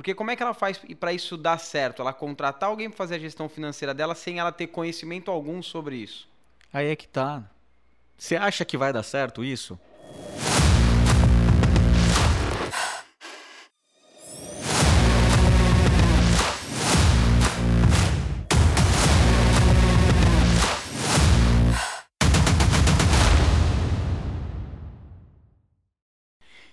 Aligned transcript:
Porque 0.00 0.14
como 0.14 0.30
é 0.30 0.36
que 0.36 0.42
ela 0.42 0.54
faz 0.54 0.80
para 0.98 1.12
isso 1.12 1.36
dar 1.36 1.58
certo? 1.58 2.00
Ela 2.00 2.14
contratar 2.14 2.70
alguém 2.70 2.88
para 2.88 2.96
fazer 2.96 3.16
a 3.16 3.18
gestão 3.18 3.50
financeira 3.50 3.92
dela 3.92 4.14
sem 4.14 4.38
ela 4.38 4.50
ter 4.50 4.68
conhecimento 4.68 5.30
algum 5.30 5.62
sobre 5.62 5.96
isso? 5.96 6.26
Aí 6.72 6.86
é 6.86 6.96
que 6.96 7.06
tá. 7.06 7.44
Você 8.16 8.34
acha 8.34 8.64
que 8.64 8.78
vai 8.78 8.94
dar 8.94 9.02
certo 9.02 9.44
isso? 9.44 9.78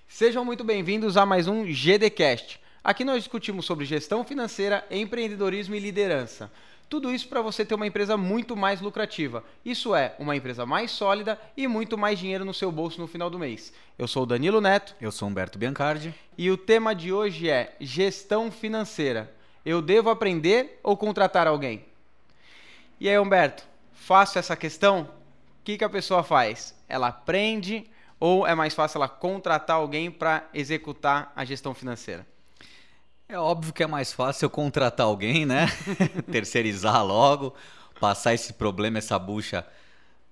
Sejam 0.07 0.45
muito 0.45 0.63
bem-vindos 0.63 1.17
a 1.17 1.25
mais 1.25 1.45
um 1.45 1.65
GDcast. 1.65 2.65
Aqui 2.87 3.03
nós 3.03 3.17
discutimos 3.17 3.65
sobre 3.65 3.83
gestão 3.83 4.23
financeira, 4.23 4.81
empreendedorismo 4.89 5.75
e 5.75 5.79
liderança. 5.79 6.49
Tudo 6.87 7.13
isso 7.13 7.27
para 7.27 7.41
você 7.41 7.65
ter 7.65 7.75
uma 7.75 7.85
empresa 7.85 8.15
muito 8.15 8.55
mais 8.55 8.79
lucrativa. 8.79 9.43
Isso 9.65 9.93
é, 9.93 10.15
uma 10.17 10.37
empresa 10.37 10.65
mais 10.65 10.89
sólida 10.89 11.37
e 11.57 11.67
muito 11.67 11.97
mais 11.97 12.17
dinheiro 12.17 12.45
no 12.45 12.53
seu 12.53 12.71
bolso 12.71 13.01
no 13.01 13.05
final 13.05 13.29
do 13.29 13.37
mês. 13.37 13.73
Eu 13.99 14.07
sou 14.07 14.23
o 14.23 14.25
Danilo 14.25 14.61
Neto. 14.61 14.95
Eu 15.01 15.11
sou 15.11 15.27
Humberto 15.27 15.59
Biancardi. 15.59 16.15
E 16.37 16.49
o 16.49 16.55
tema 16.55 16.95
de 16.95 17.11
hoje 17.11 17.49
é 17.49 17.75
gestão 17.77 18.49
financeira. 18.49 19.35
Eu 19.65 19.81
devo 19.81 20.09
aprender 20.09 20.79
ou 20.81 20.95
contratar 20.95 21.45
alguém? 21.45 21.83
E 23.01 23.09
aí, 23.09 23.19
Humberto, 23.19 23.65
faço 23.91 24.39
essa 24.39 24.55
questão? 24.55 25.01
O 25.01 25.63
que, 25.65 25.77
que 25.77 25.83
a 25.83 25.89
pessoa 25.89 26.23
faz? 26.23 26.73
Ela 26.87 27.09
aprende 27.09 27.85
ou 28.17 28.47
é 28.47 28.55
mais 28.55 28.73
fácil 28.73 28.99
ela 28.99 29.09
contratar 29.09 29.75
alguém 29.75 30.09
para 30.09 30.47
executar 30.53 31.33
a 31.35 31.43
gestão 31.43 31.73
financeira? 31.73 32.25
É 33.29 33.37
óbvio 33.37 33.73
que 33.73 33.83
é 33.83 33.87
mais 33.87 34.13
fácil 34.13 34.45
eu 34.45 34.49
contratar 34.49 35.05
alguém, 35.05 35.45
né? 35.45 35.65
Terceirizar 36.31 37.05
logo, 37.05 37.53
passar 37.99 38.33
esse 38.33 38.53
problema, 38.53 38.99
essa 38.99 39.19
bucha, 39.19 39.67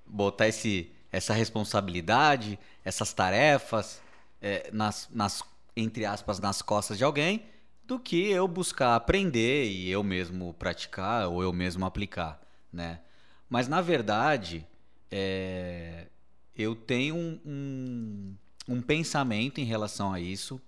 botar 0.05 0.47
esse, 0.47 0.89
essa 1.11 1.33
responsabilidade, 1.33 2.57
essas 2.85 3.11
tarefas, 3.11 4.01
é, 4.41 4.69
nas, 4.71 5.09
nas, 5.11 5.43
entre 5.75 6.05
aspas, 6.05 6.39
nas 6.39 6.61
costas 6.61 6.97
de 6.97 7.03
alguém, 7.03 7.45
do 7.83 7.99
que 7.99 8.29
eu 8.29 8.47
buscar 8.47 8.95
aprender 8.95 9.65
e 9.69 9.89
eu 9.91 10.01
mesmo 10.01 10.53
praticar 10.53 11.27
ou 11.27 11.43
eu 11.43 11.51
mesmo 11.51 11.85
aplicar, 11.85 12.41
né? 12.71 13.01
Mas 13.49 13.67
na 13.67 13.81
verdade, 13.81 14.65
é, 15.11 16.07
eu 16.55 16.73
tenho 16.73 17.13
um, 17.13 17.39
um, 17.45 18.35
um 18.69 18.81
pensamento 18.81 19.59
em 19.59 19.65
relação 19.65 20.13
a 20.13 20.19
isso, 20.21 20.61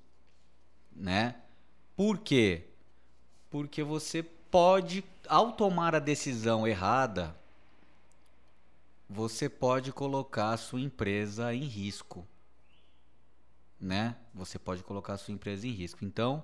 né? 0.93 1.35
Por 1.97 2.19
quê? 2.19 2.63
Porque 3.49 3.83
você 3.83 4.23
pode, 4.23 5.03
ao 5.27 5.51
tomar 5.51 5.93
a 5.93 5.99
decisão 5.99 6.65
errada, 6.65 7.35
você 9.09 9.49
pode 9.49 9.91
colocar 9.91 10.51
a 10.51 10.57
sua 10.57 10.79
empresa 10.79 11.53
em 11.53 11.65
risco. 11.65 12.25
Né? 13.81 14.15
Você 14.33 14.57
pode 14.57 14.81
colocar 14.81 15.15
a 15.15 15.17
sua 15.17 15.33
empresa 15.33 15.67
em 15.67 15.71
risco. 15.71 16.05
Então, 16.05 16.41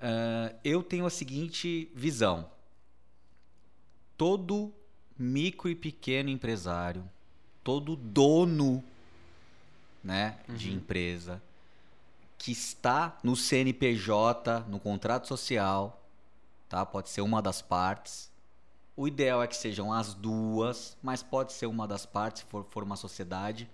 uh, 0.00 0.56
eu 0.64 0.82
tenho 0.82 1.04
a 1.04 1.10
seguinte 1.10 1.90
visão: 1.94 2.50
todo 4.16 4.72
micro 5.18 5.68
e 5.68 5.74
pequeno 5.74 6.30
empresário 6.30 7.06
todo 7.64 7.96
dono 7.96 8.84
né, 10.02 10.38
uhum. 10.46 10.54
de 10.54 10.70
empresa 10.70 11.42
que 12.44 12.52
está 12.52 13.16
no 13.22 13.34
CNPJ, 13.34 14.66
no 14.68 14.78
contrato 14.78 15.26
social, 15.26 16.04
tá? 16.68 16.84
Pode 16.84 17.08
ser 17.08 17.22
uma 17.22 17.40
das 17.40 17.62
partes. 17.62 18.30
O 18.94 19.08
ideal 19.08 19.42
é 19.42 19.46
que 19.46 19.56
sejam 19.56 19.90
as 19.90 20.12
duas, 20.12 20.94
mas 21.02 21.22
pode 21.22 21.54
ser 21.54 21.64
uma 21.64 21.88
das 21.88 22.04
partes, 22.04 22.42
se 22.42 22.48
for, 22.50 22.66
for 22.68 22.82
uma 22.82 22.96
sociedade. 22.96 23.66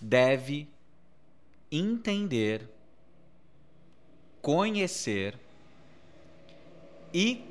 Deve 0.00 0.68
entender, 1.70 2.68
conhecer 4.42 5.38
e, 7.14 7.44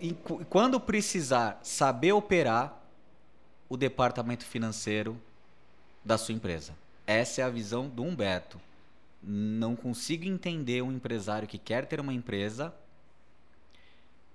e 0.00 0.14
quando 0.48 0.78
precisar 0.78 1.58
saber 1.60 2.12
operar, 2.12 2.80
o 3.68 3.76
departamento 3.76 4.44
financeiro 4.44 5.20
da 6.04 6.16
sua 6.16 6.36
empresa. 6.36 6.72
Essa 7.04 7.40
é 7.40 7.44
a 7.44 7.50
visão 7.50 7.88
do 7.88 8.04
Humberto. 8.04 8.60
Não 9.28 9.74
consigo 9.74 10.24
entender 10.24 10.82
um 10.82 10.92
empresário 10.92 11.48
que 11.48 11.58
quer 11.58 11.86
ter 11.86 11.98
uma 11.98 12.14
empresa, 12.14 12.72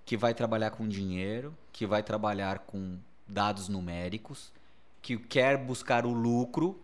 que 0.06 0.18
vai 0.18 0.34
trabalhar 0.34 0.72
com 0.72 0.86
dinheiro, 0.86 1.56
que 1.72 1.88
vai 1.88 2.04
trabalhar 2.04 2.60
com 2.60 2.98
dados 3.26 3.70
numéricos, 3.70 4.52
que 5.02 5.18
quer 5.18 5.58
buscar 5.58 6.06
o 6.06 6.12
lucro, 6.12 6.78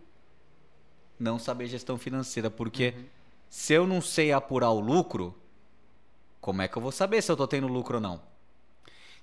não 1.20 1.38
saber 1.38 1.66
gestão 1.66 1.98
financeira. 1.98 2.50
Porque 2.50 2.94
uhum. 2.96 3.04
se 3.50 3.74
eu 3.74 3.86
não 3.86 4.00
sei 4.00 4.32
apurar 4.32 4.70
o 4.70 4.80
lucro, 4.80 5.34
como 6.40 6.62
é 6.62 6.68
que 6.68 6.78
eu 6.78 6.82
vou 6.82 6.92
saber 6.92 7.20
se 7.20 7.30
eu 7.30 7.34
estou 7.34 7.46
tendo 7.46 7.68
lucro 7.68 7.96
ou 7.96 8.00
não? 8.00 8.22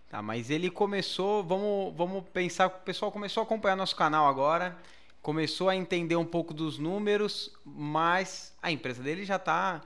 Tá, 0.09 0.21
mas 0.21 0.51
ele 0.51 0.69
começou, 0.69 1.43
vamos, 1.43 1.95
vamos 1.95 2.23
pensar, 2.29 2.67
o 2.67 2.69
pessoal 2.69 3.11
começou 3.11 3.41
a 3.41 3.43
acompanhar 3.43 3.75
nosso 3.75 3.95
canal 3.95 4.27
agora, 4.27 4.77
começou 5.25 5.69
a 5.69 5.75
entender 5.75 6.15
um 6.15 6.23
pouco 6.23 6.53
dos 6.53 6.77
números, 6.77 7.51
mas 7.65 8.53
a 8.61 8.71
empresa 8.71 9.01
dele 9.01 9.25
já 9.25 9.37
está 9.37 9.81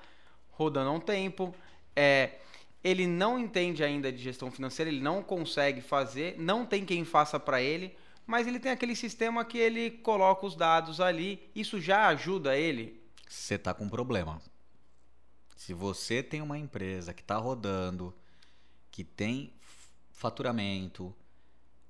rodando 0.51 0.89
há 0.89 0.91
um 0.91 0.99
tempo. 0.99 1.55
É, 1.95 2.39
ele 2.83 3.07
não 3.07 3.39
entende 3.39 3.81
ainda 3.81 4.11
de 4.11 4.21
gestão 4.21 4.51
financeira, 4.51 4.91
ele 4.91 4.99
não 4.99 5.23
consegue 5.23 5.79
fazer, 5.79 6.37
não 6.37 6.65
tem 6.65 6.83
quem 6.83 7.05
faça 7.05 7.39
para 7.39 7.61
ele, 7.61 7.95
mas 8.27 8.47
ele 8.47 8.59
tem 8.59 8.69
aquele 8.69 8.93
sistema 8.97 9.45
que 9.45 9.57
ele 9.57 9.91
coloca 9.91 10.45
os 10.45 10.57
dados 10.57 10.99
ali, 10.99 11.49
isso 11.55 11.79
já 11.79 12.07
ajuda 12.07 12.57
ele. 12.57 13.01
Você 13.25 13.55
está 13.55 13.73
com 13.73 13.85
um 13.85 13.89
problema. 13.89 14.41
Se 15.55 15.73
você 15.73 16.21
tem 16.21 16.41
uma 16.41 16.57
empresa 16.57 17.13
que 17.13 17.21
está 17.21 17.37
rodando, 17.37 18.13
que 18.91 19.05
tem 19.05 19.53
faturamento. 20.11 21.15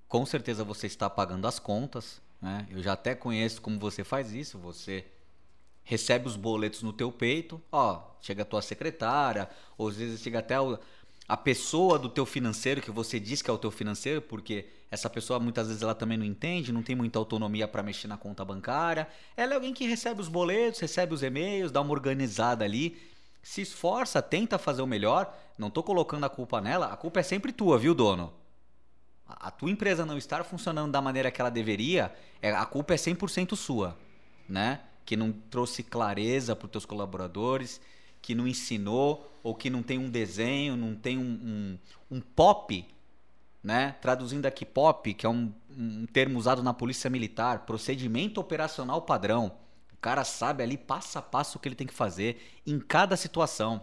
Com 0.08 0.24
certeza 0.24 0.64
você 0.64 0.86
está 0.86 1.10
pagando 1.10 1.48
as 1.48 1.58
contas, 1.58 2.22
né? 2.42 2.68
Eu 2.70 2.82
já 2.82 2.94
até 2.94 3.16
conheço 3.16 3.62
como 3.62 3.80
você 3.80 4.04
faz 4.04 4.34
isso. 4.34 4.58
Você 4.60 5.06
recebe 5.84 6.28
os 6.28 6.36
boletos 6.36 6.84
no 6.84 6.94
teu 6.94 7.12
peito, 7.12 7.62
ó, 7.72 8.02
chega 8.22 8.44
a 8.44 8.46
tua 8.46 8.62
secretária, 8.62 9.50
ou 9.78 9.88
às 9.88 9.96
vezes 9.96 10.22
chega 10.22 10.40
até 10.40 10.56
a 11.28 11.38
pessoa 11.38 11.98
do 11.98 12.10
teu 12.10 12.26
financeiro 12.26 12.82
que 12.82 12.92
você 12.92 13.20
diz 13.20 13.42
que 13.42 13.50
é 13.50 13.54
o 13.54 13.58
teu 13.58 13.72
financeiro, 13.72 14.22
porque 14.22 14.68
essa 14.92 15.10
pessoa 15.10 15.40
muitas 15.40 15.68
vezes 15.68 15.82
ela 15.82 15.96
também 15.96 16.18
não 16.18 16.26
entende, 16.26 16.72
não 16.72 16.84
tem 16.84 16.96
muita 16.96 17.18
autonomia 17.18 17.68
para 17.68 17.82
mexer 17.82 18.08
na 18.08 18.18
conta 18.18 18.46
bancária. 18.46 19.08
Ela 19.36 19.54
é 19.54 19.56
alguém 19.56 19.74
que 19.74 19.86
recebe 19.88 20.22
os 20.22 20.28
boletos, 20.28 20.80
recebe 20.80 21.14
os 21.14 21.24
e-mails, 21.24 21.72
dá 21.72 21.82
uma 21.82 21.92
organizada 21.92 22.64
ali 22.64 22.98
se 23.42 23.62
esforça, 23.62 24.22
tenta 24.22 24.58
fazer 24.58 24.82
o 24.82 24.88
melhor. 24.88 25.36
Não 25.58 25.68
estou 25.68 25.84
colocando 25.84 26.26
a 26.26 26.30
culpa 26.30 26.62
nela, 26.62 26.88
a 26.88 26.98
culpa 26.98 27.20
é 27.20 27.24
sempre 27.24 27.52
tua, 27.52 27.78
viu, 27.78 27.94
dono? 27.94 28.34
A 29.30 29.52
tua 29.52 29.70
empresa 29.70 30.06
não 30.06 30.18
estar 30.18 30.44
funcionando 30.44 30.92
da 30.92 31.02
maneira 31.02 31.30
que 31.30 31.40
ela 31.40 31.52
deveria, 31.52 32.14
é, 32.42 32.52
a 32.52 32.66
culpa 32.66 32.94
é 32.94 32.98
100% 32.98 33.56
sua, 33.56 33.98
né? 34.48 34.82
Que 35.06 35.16
não 35.16 35.32
trouxe 35.32 35.84
clareza 35.84 36.56
para 36.56 36.66
os 36.66 36.72
teus 36.72 36.86
colaboradores, 36.86 37.80
que 38.22 38.34
não 38.34 38.48
ensinou, 38.48 39.32
ou 39.44 39.56
que 39.56 39.70
não 39.70 39.84
tem 39.84 39.98
um 39.98 40.10
desenho, 40.10 40.76
não 40.76 40.96
tem 40.96 41.18
um, 41.18 41.22
um, 42.12 42.18
um 42.18 42.22
POP, 42.22 42.86
né? 43.64 43.96
Traduzindo 44.02 44.46
aqui 44.46 44.66
POP, 44.66 45.14
que 45.14 45.26
é 45.26 45.30
um, 45.30 45.54
um 45.78 46.06
termo 46.06 46.38
usado 46.38 46.64
na 46.64 46.74
polícia 46.74 47.10
militar, 47.10 47.66
procedimento 47.66 48.42
operacional 48.42 49.02
padrão. 49.02 49.52
O 49.94 49.98
cara 49.98 50.24
sabe 50.24 50.64
ali 50.64 50.78
passo 50.78 51.20
a 51.20 51.22
passo 51.22 51.58
o 51.58 51.62
que 51.62 51.68
ele 51.68 51.76
tem 51.76 51.88
que 51.88 51.94
fazer 51.94 52.42
em 52.66 52.80
cada 52.80 53.16
situação. 53.16 53.82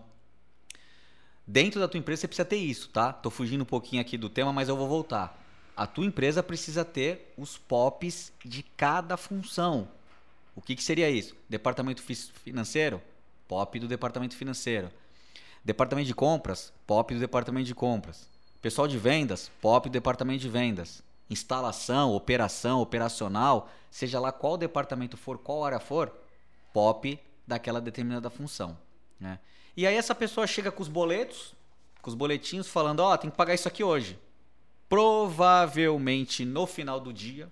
Dentro 1.47 1.81
da 1.81 1.87
tua 1.87 1.98
empresa 1.98 2.22
você 2.22 2.28
precisa 2.28 2.45
ter 2.45 2.57
isso, 2.57 2.89
tá? 2.89 3.13
Tô 3.13 3.31
fugindo 3.31 3.63
um 3.63 3.66
pouquinho 3.66 4.03
aqui 4.03 4.19
do 4.19 4.28
tema, 4.28 4.53
mas 4.53 4.69
eu 4.69 4.77
vou 4.77 4.89
voltar. 4.89 5.41
A 5.77 5.87
tua 5.87 6.04
empresa 6.04 6.43
precisa 6.43 6.84
ter 6.84 7.33
os 7.37 7.57
POPs 7.57 8.33
de 8.45 8.63
cada 8.63 9.16
função. 9.16 9.89
O 10.54 10.60
que, 10.60 10.75
que 10.75 10.83
seria 10.83 11.10
isso? 11.10 11.37
Departamento 11.48 12.03
financeiro? 12.03 13.01
POP 13.47 13.78
do 13.78 13.87
departamento 13.87 14.34
financeiro. 14.34 14.91
Departamento 15.65 16.07
de 16.07 16.15
compras? 16.15 16.72
POP 16.87 17.15
do 17.15 17.21
departamento 17.21 17.66
de 17.66 17.75
compras. 17.75 18.28
Pessoal 18.60 18.89
de 18.89 18.98
vendas? 18.98 19.51
POP 19.60 19.89
do 19.89 19.93
departamento 19.93 20.41
de 20.41 20.48
vendas 20.48 21.04
instalação, 21.28 22.13
operação, 22.13 22.81
operacional, 22.81 23.71
seja 23.91 24.21
lá 24.21 24.31
qual 24.33 24.57
departamento 24.57 25.16
for, 25.16 25.39
qual 25.39 25.65
área 25.65 25.81
for, 25.81 26.13
POP 26.72 27.19
daquela 27.47 27.81
determinada 27.81 28.31
função. 28.31 28.78
Né? 29.19 29.39
E 29.77 29.87
aí 29.87 29.95
essa 29.95 30.15
pessoa 30.15 30.47
chega 30.47 30.73
com 30.73 30.83
os 30.83 30.89
boletos, 30.89 31.55
com 32.01 32.09
os 32.09 32.15
boletinhos 32.15 32.67
falando, 32.67 33.01
ó, 33.01 33.13
oh, 33.13 33.19
tem 33.19 33.31
que 33.31 33.37
pagar 33.37 33.55
isso 33.55 33.69
aqui 33.69 33.84
hoje. 33.84 34.19
Provavelmente 34.89 36.45
no 36.45 36.67
final 36.67 36.99
do 36.99 37.13
dia, 37.13 37.51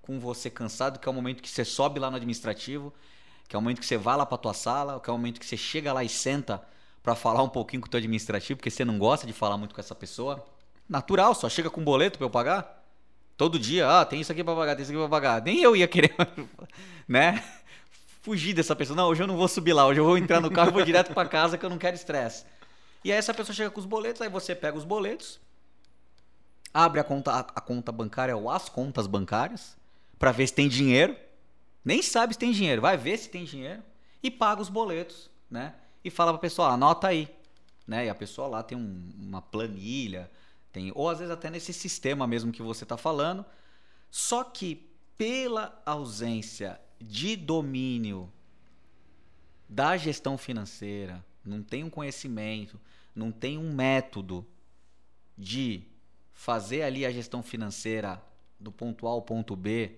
com 0.00 0.20
você 0.20 0.48
cansado, 0.48 0.98
que 0.98 1.08
é 1.08 1.10
o 1.10 1.14
momento 1.14 1.42
que 1.42 1.48
você 1.48 1.64
sobe 1.64 1.98
lá 1.98 2.10
no 2.10 2.16
administrativo, 2.16 2.92
que 3.48 3.56
é 3.56 3.58
o 3.58 3.62
momento 3.62 3.80
que 3.80 3.86
você 3.86 3.96
vai 3.96 4.16
lá 4.16 4.24
para 4.24 4.38
tua 4.38 4.54
sala, 4.54 5.00
que 5.00 5.10
é 5.10 5.12
o 5.12 5.16
momento 5.16 5.40
que 5.40 5.46
você 5.46 5.56
chega 5.56 5.92
lá 5.92 6.04
e 6.04 6.08
senta 6.08 6.62
para 7.02 7.14
falar 7.14 7.42
um 7.42 7.48
pouquinho 7.48 7.80
com 7.82 7.88
o 7.88 7.90
teu 7.90 7.98
administrativo, 7.98 8.58
porque 8.58 8.70
você 8.70 8.84
não 8.84 8.98
gosta 8.98 9.26
de 9.26 9.32
falar 9.32 9.56
muito 9.56 9.74
com 9.74 9.80
essa 9.80 9.94
pessoa. 9.94 10.44
Natural, 10.88 11.34
só 11.34 11.48
chega 11.48 11.70
com 11.70 11.80
um 11.80 11.84
boleto 11.84 12.18
para 12.18 12.26
eu 12.26 12.30
pagar. 12.30 12.84
Todo 13.36 13.58
dia, 13.58 13.88
ah, 13.88 14.04
tem 14.04 14.20
isso 14.20 14.30
aqui 14.30 14.44
para 14.44 14.54
pagar, 14.54 14.76
tem 14.76 14.82
isso 14.82 14.92
aqui 14.92 15.00
para 15.00 15.08
pagar. 15.08 15.42
Nem 15.42 15.60
eu 15.60 15.74
ia 15.74 15.88
querer, 15.88 16.14
né? 17.08 17.42
Fugir 18.22 18.54
dessa 18.54 18.76
pessoa. 18.76 18.96
Não, 18.96 19.08
hoje 19.08 19.22
eu 19.22 19.26
não 19.26 19.36
vou 19.36 19.48
subir 19.48 19.72
lá, 19.72 19.86
hoje 19.86 20.00
eu 20.00 20.04
vou 20.04 20.18
entrar 20.18 20.40
no 20.40 20.50
carro 20.50 20.70
e 20.70 20.72
vou 20.72 20.84
direto 20.84 21.14
para 21.14 21.28
casa 21.28 21.56
que 21.56 21.64
eu 21.64 21.70
não 21.70 21.78
quero 21.78 21.96
estresse. 21.96 22.44
E 23.02 23.10
aí 23.10 23.18
essa 23.18 23.32
pessoa 23.32 23.54
chega 23.54 23.70
com 23.70 23.80
os 23.80 23.86
boletos, 23.86 24.20
aí 24.20 24.28
você 24.28 24.54
pega 24.54 24.76
os 24.76 24.84
boletos, 24.84 25.40
abre 26.72 27.00
a 27.00 27.04
conta, 27.04 27.32
a, 27.32 27.60
conta 27.60 27.90
bancária 27.90 28.36
ou 28.36 28.50
as 28.50 28.68
contas 28.68 29.06
bancárias, 29.06 29.74
para 30.18 30.32
ver 30.32 30.46
se 30.46 30.52
tem 30.52 30.68
dinheiro. 30.68 31.16
Nem 31.82 32.02
sabe 32.02 32.34
se 32.34 32.38
tem 32.38 32.52
dinheiro, 32.52 32.82
vai 32.82 32.96
ver 32.96 33.16
se 33.16 33.30
tem 33.30 33.44
dinheiro 33.44 33.82
e 34.22 34.30
paga 34.30 34.60
os 34.60 34.68
boletos, 34.68 35.30
né? 35.50 35.74
E 36.04 36.10
fala 36.10 36.30
para 36.32 36.38
a 36.38 36.40
pessoa, 36.40 36.68
anota 36.68 37.08
aí, 37.08 37.26
né? 37.86 38.04
E 38.04 38.10
a 38.10 38.14
pessoa 38.14 38.46
lá 38.46 38.62
tem 38.62 38.76
um, 38.76 39.12
uma 39.18 39.40
planilha, 39.40 40.30
tem 40.70 40.92
ou 40.94 41.08
às 41.08 41.20
vezes 41.20 41.32
até 41.32 41.48
nesse 41.48 41.72
sistema 41.72 42.26
mesmo 42.26 42.52
que 42.52 42.62
você 42.62 42.84
está 42.84 42.98
falando. 42.98 43.46
Só 44.10 44.44
que 44.44 44.90
pela 45.16 45.80
ausência 45.86 46.78
de 47.00 47.36
domínio 47.36 48.30
da 49.68 49.96
gestão 49.96 50.36
financeira, 50.36 51.24
não 51.44 51.62
tem 51.62 51.84
um 51.84 51.90
conhecimento, 51.90 52.78
não 53.14 53.32
tem 53.32 53.56
um 53.56 53.72
método 53.72 54.46
de 55.36 55.82
fazer 56.32 56.82
ali 56.82 57.06
a 57.06 57.10
gestão 57.10 57.42
financeira 57.42 58.22
do 58.58 58.70
ponto 58.70 59.06
A 59.06 59.10
ao 59.10 59.22
ponto 59.22 59.56
B, 59.56 59.92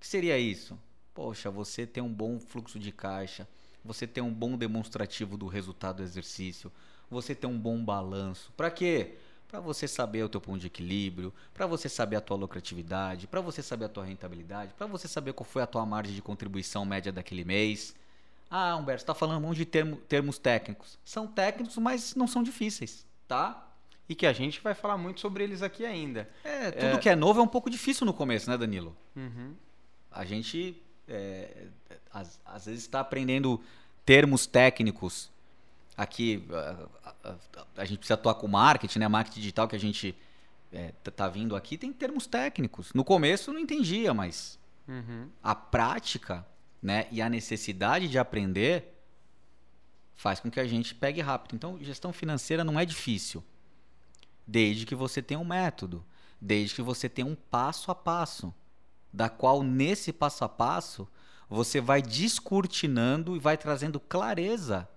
que 0.00 0.06
seria 0.06 0.38
isso? 0.38 0.78
Poxa, 1.12 1.50
você 1.50 1.86
tem 1.86 2.02
um 2.02 2.12
bom 2.12 2.38
fluxo 2.38 2.78
de 2.78 2.92
caixa, 2.92 3.48
você 3.84 4.06
tem 4.06 4.22
um 4.22 4.32
bom 4.32 4.56
demonstrativo 4.56 5.36
do 5.36 5.46
resultado 5.46 5.96
do 5.96 6.02
exercício, 6.02 6.72
você 7.10 7.34
tem 7.34 7.48
um 7.48 7.58
bom 7.58 7.84
balanço. 7.84 8.52
Para 8.56 8.70
quê? 8.70 9.16
Para 9.48 9.60
você 9.60 9.88
saber 9.88 10.22
o 10.22 10.28
teu 10.28 10.40
ponto 10.40 10.58
de 10.58 10.66
equilíbrio, 10.66 11.32
para 11.54 11.66
você 11.66 11.88
saber 11.88 12.16
a 12.16 12.20
tua 12.20 12.36
lucratividade, 12.36 13.26
para 13.26 13.40
você 13.40 13.62
saber 13.62 13.86
a 13.86 13.88
tua 13.88 14.04
rentabilidade, 14.04 14.74
para 14.76 14.86
você 14.86 15.08
saber 15.08 15.32
qual 15.32 15.46
foi 15.46 15.62
a 15.62 15.66
tua 15.66 15.84
margem 15.86 16.14
de 16.14 16.20
contribuição 16.20 16.84
média 16.84 17.10
daquele 17.10 17.44
mês. 17.44 17.94
Ah, 18.50 18.76
Humberto, 18.76 19.02
está 19.02 19.14
falando 19.14 19.38
um 19.38 19.48
monte 19.48 19.58
de 19.58 19.64
termo, 19.64 19.96
termos 19.96 20.38
técnicos. 20.38 20.98
São 21.04 21.26
técnicos, 21.26 21.76
mas 21.78 22.14
não 22.14 22.26
são 22.26 22.42
difíceis, 22.42 23.06
tá? 23.26 23.66
E 24.08 24.14
que 24.14 24.26
a 24.26 24.32
gente 24.32 24.60
vai 24.60 24.74
falar 24.74 24.96
muito 24.96 25.20
sobre 25.20 25.44
eles 25.44 25.62
aqui 25.62 25.84
ainda. 25.84 26.28
É, 26.44 26.70
tudo 26.70 26.96
é... 26.96 26.98
que 26.98 27.08
é 27.08 27.16
novo 27.16 27.40
é 27.40 27.42
um 27.42 27.48
pouco 27.48 27.68
difícil 27.68 28.06
no 28.06 28.14
começo, 28.14 28.48
né, 28.50 28.56
Danilo? 28.56 28.96
Uhum. 29.16 29.54
A 30.10 30.24
gente 30.24 30.82
é, 31.08 31.66
às, 32.12 32.40
às, 32.44 32.66
vezes 32.66 32.82
está 32.82 33.00
aprendendo 33.00 33.60
termos 34.04 34.46
técnicos. 34.46 35.30
Aqui 35.98 36.46
a, 37.02 37.10
a, 37.28 37.34
a, 37.78 37.84
gente 37.84 37.98
precisa 37.98 38.14
atuar 38.14 38.36
com 38.36 38.46
marketing, 38.46 39.00
né? 39.00 39.08
Marketing 39.08 39.40
digital 39.40 39.66
que 39.66 39.74
a 39.74 39.80
gente 39.80 40.14
é, 40.72 40.92
tá, 41.02 41.10
tá 41.10 41.28
vindo 41.28 41.56
aqui 41.56 41.76
tem 41.76 41.92
termos 41.92 42.24
técnicos. 42.24 42.92
No 42.94 43.04
começo 43.04 43.50
eu 43.50 43.54
não 43.54 43.60
entendia, 43.60 44.14
mas 44.14 44.58
uhum. 44.86 45.28
a 45.42 45.56
prática, 45.56 46.46
né? 46.80 47.08
E 47.10 47.20
a 47.20 47.28
necessidade 47.28 48.06
de 48.06 48.16
aprender 48.16 48.94
faz 50.14 50.38
com 50.38 50.48
que 50.48 50.60
a 50.60 50.66
gente 50.66 50.94
pegue 50.94 51.20
rápido. 51.20 51.56
Então, 51.56 51.78
gestão 51.82 52.12
financeira 52.12 52.62
não 52.62 52.78
é 52.78 52.84
difícil, 52.84 53.42
desde 54.46 54.86
que 54.86 54.94
você 54.94 55.20
tenha 55.20 55.40
um 55.40 55.44
método, 55.44 56.04
desde 56.40 56.76
que 56.76 56.82
você 56.82 57.08
tenha 57.08 57.26
um 57.26 57.34
passo 57.34 57.90
a 57.90 57.94
passo 57.94 58.54
da 59.12 59.28
qual 59.28 59.64
nesse 59.64 60.12
passo 60.12 60.44
a 60.44 60.48
passo 60.48 61.08
você 61.48 61.80
vai 61.80 62.02
descortinando 62.02 63.34
e 63.34 63.38
vai 63.38 63.56
trazendo 63.56 63.98
clareza 63.98 64.88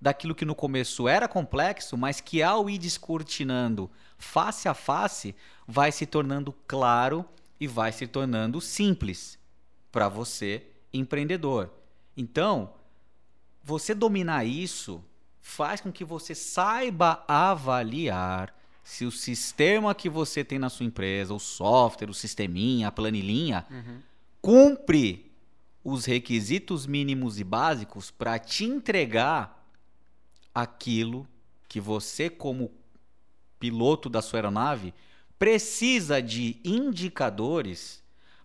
daquilo 0.00 0.34
que 0.34 0.44
no 0.44 0.54
começo 0.54 1.08
era 1.08 1.26
complexo, 1.26 1.96
mas 1.96 2.20
que 2.20 2.42
ao 2.42 2.68
ir 2.68 2.78
descortinando 2.78 3.90
face 4.18 4.68
a 4.68 4.74
face, 4.74 5.34
vai 5.66 5.90
se 5.92 6.06
tornando 6.06 6.54
claro 6.66 7.24
e 7.58 7.66
vai 7.66 7.92
se 7.92 8.06
tornando 8.06 8.60
simples 8.60 9.38
para 9.90 10.08
você, 10.08 10.66
empreendedor. 10.92 11.70
Então, 12.16 12.72
você 13.62 13.94
dominar 13.94 14.44
isso 14.44 15.02
faz 15.40 15.80
com 15.80 15.92
que 15.92 16.04
você 16.04 16.34
saiba 16.34 17.24
avaliar 17.26 18.54
se 18.82 19.04
o 19.04 19.10
sistema 19.10 19.94
que 19.94 20.08
você 20.08 20.44
tem 20.44 20.58
na 20.58 20.70
sua 20.70 20.86
empresa, 20.86 21.34
o 21.34 21.40
software, 21.40 22.08
o 22.08 22.14
sisteminha, 22.14 22.88
a 22.88 22.92
planilhinha, 22.92 23.66
uhum. 23.70 23.98
cumpre 24.40 25.32
os 25.82 26.04
requisitos 26.04 26.86
mínimos 26.86 27.38
e 27.40 27.44
básicos 27.44 28.10
para 28.10 28.38
te 28.38 28.64
entregar 28.64 29.55
aquilo 30.56 31.28
que 31.68 31.78
você, 31.78 32.30
como 32.30 32.72
piloto 33.60 34.08
da 34.08 34.22
sua 34.22 34.38
aeronave, 34.38 34.94
precisa 35.38 36.22
de 36.22 36.58
indicadores 36.64 38.02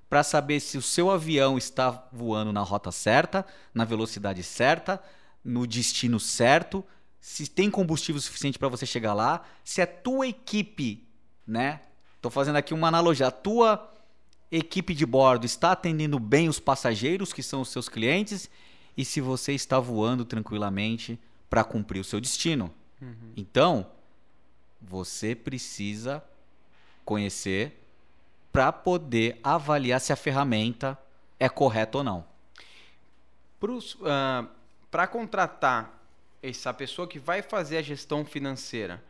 para 0.10 0.22
saber 0.22 0.60
se 0.60 0.78
o 0.78 0.82
seu 0.82 1.10
avião 1.10 1.58
está 1.58 2.06
voando 2.12 2.52
na 2.52 2.60
rota 2.60 2.92
certa, 2.92 3.46
na 3.74 3.86
velocidade 3.86 4.44
certa, 4.44 5.02
no 5.42 5.66
destino 5.66 6.20
certo, 6.20 6.84
se 7.22 7.48
tem 7.48 7.72
combustível 7.72 8.20
suficiente 8.20 8.60
para 8.60 8.68
você 8.68 8.86
chegar 8.86 9.14
lá, 9.14 9.46
se 9.64 9.82
a 9.82 9.88
tua 9.88 10.28
equipe, 10.28 11.08
né? 11.48 11.80
Tô 12.22 12.30
fazendo 12.30 12.58
aqui 12.58 12.74
uma 12.74 12.90
analogia, 12.90 13.28
a 13.28 13.32
tua 13.32 13.90
equipe 14.52 14.94
de 14.94 15.06
bordo 15.06 15.46
está 15.46 15.72
atendendo 15.72 16.20
bem 16.20 16.50
os 16.50 16.60
passageiros, 16.60 17.32
que 17.32 17.42
são 17.42 17.62
os 17.62 17.70
seus 17.70 17.88
clientes, 17.88 18.50
e 18.98 19.06
se 19.06 19.22
você 19.22 19.54
está 19.54 19.80
voando 19.80 20.26
tranquilamente 20.26 21.18
para 21.52 21.66
cumprir 21.66 22.00
o 22.00 22.04
seu 22.04 22.22
destino. 22.22 22.74
Uhum. 23.02 23.34
Então, 23.36 23.86
você 24.82 25.36
precisa 25.36 26.24
conhecer 27.04 27.78
para 28.54 28.72
poder 28.72 29.38
avaliar 29.44 30.00
se 30.00 30.14
a 30.14 30.16
ferramenta 30.16 30.98
é 31.38 31.50
correta 31.50 31.98
ou 31.98 32.04
não. 32.06 32.26
Para 33.60 35.04
uh, 35.04 35.08
contratar 35.10 36.02
essa 36.42 36.74
pessoa 36.74 37.06
que 37.06 37.20
vai 37.20 37.42
fazer 37.42 37.78
a 37.78 37.82
gestão 37.82 38.24
financeira, 38.24 39.04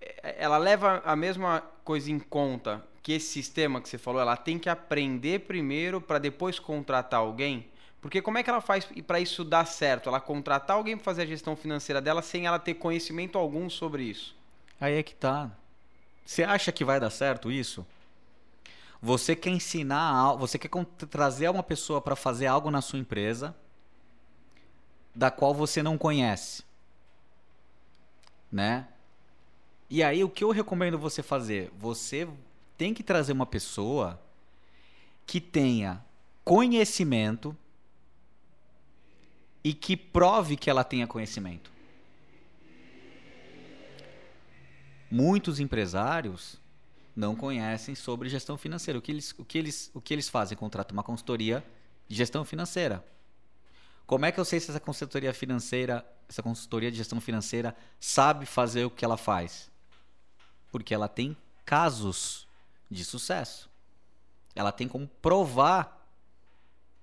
é, 0.00 0.34
ela 0.36 0.58
leva 0.58 1.00
a 1.04 1.14
mesma 1.14 1.62
coisa 1.84 2.10
em 2.10 2.18
conta 2.18 2.84
que 3.04 3.12
esse 3.12 3.28
sistema 3.28 3.80
que 3.80 3.88
você 3.88 3.98
falou, 3.98 4.20
ela 4.20 4.36
tem 4.36 4.58
que 4.58 4.68
aprender 4.68 5.46
primeiro 5.46 6.00
para 6.00 6.18
depois 6.18 6.58
contratar 6.58 7.20
alguém? 7.20 7.70
Porque 8.00 8.22
como 8.22 8.38
é 8.38 8.42
que 8.42 8.48
ela 8.48 8.60
faz 8.60 8.86
para 9.06 9.20
isso 9.20 9.44
dar 9.44 9.66
certo? 9.66 10.08
Ela 10.08 10.20
contratar 10.20 10.76
alguém 10.76 10.96
para 10.96 11.04
fazer 11.04 11.22
a 11.22 11.26
gestão 11.26 11.54
financeira 11.54 12.00
dela 12.00 12.22
sem 12.22 12.46
ela 12.46 12.58
ter 12.58 12.74
conhecimento 12.74 13.36
algum 13.36 13.68
sobre 13.68 14.04
isso? 14.04 14.34
Aí 14.80 14.94
é 14.94 15.02
que 15.02 15.14
tá. 15.14 15.50
Você 16.24 16.42
acha 16.42 16.72
que 16.72 16.84
vai 16.84 16.98
dar 16.98 17.10
certo 17.10 17.50
isso? 17.50 17.86
Você 19.02 19.34
quer 19.34 19.50
ensinar, 19.50 20.34
você 20.34 20.58
quer 20.58 20.70
trazer 21.10 21.48
uma 21.48 21.62
pessoa 21.62 22.00
para 22.00 22.14
fazer 22.16 22.46
algo 22.46 22.70
na 22.70 22.80
sua 22.80 22.98
empresa, 22.98 23.54
da 25.14 25.30
qual 25.30 25.52
você 25.52 25.82
não 25.82 25.98
conhece, 25.98 26.62
né? 28.52 28.86
E 29.88 30.02
aí 30.02 30.22
o 30.22 30.28
que 30.28 30.44
eu 30.44 30.50
recomendo 30.50 30.98
você 30.98 31.22
fazer? 31.22 31.72
Você 31.78 32.28
tem 32.78 32.94
que 32.94 33.02
trazer 33.02 33.32
uma 33.32 33.46
pessoa 33.46 34.20
que 35.26 35.40
tenha 35.40 36.02
conhecimento 36.44 37.56
e 39.62 39.74
que 39.74 39.96
prove 39.96 40.56
que 40.56 40.70
ela 40.70 40.84
tenha 40.84 41.06
conhecimento. 41.06 41.70
Muitos 45.10 45.58
empresários 45.58 46.58
não 47.14 47.34
conhecem 47.34 47.94
sobre 47.94 48.28
gestão 48.28 48.56
financeira. 48.56 48.98
O 48.98 49.02
que 49.02 49.10
eles, 49.10 49.34
o 49.36 49.44
que 49.44 49.58
eles, 49.58 49.90
o 49.92 50.00
que 50.00 50.14
eles 50.14 50.28
fazem? 50.28 50.56
Contratam 50.56 50.96
uma 50.96 51.02
consultoria 51.02 51.64
de 52.08 52.16
gestão 52.16 52.44
financeira. 52.44 53.04
Como 54.06 54.24
é 54.24 54.32
que 54.32 54.40
eu 54.40 54.44
sei 54.44 54.58
se 54.58 54.70
essa 54.70 54.80
consultoria 54.80 55.32
financeira, 55.34 56.04
essa 56.28 56.42
consultoria 56.42 56.90
de 56.90 56.96
gestão 56.96 57.20
financeira 57.20 57.76
sabe 58.00 58.46
fazer 58.46 58.84
o 58.84 58.90
que 58.90 59.04
ela 59.04 59.16
faz? 59.16 59.70
Porque 60.70 60.94
ela 60.94 61.08
tem 61.08 61.36
casos 61.64 62.48
de 62.90 63.04
sucesso. 63.04 63.70
Ela 64.54 64.72
tem 64.72 64.88
como 64.88 65.06
provar 65.20 65.99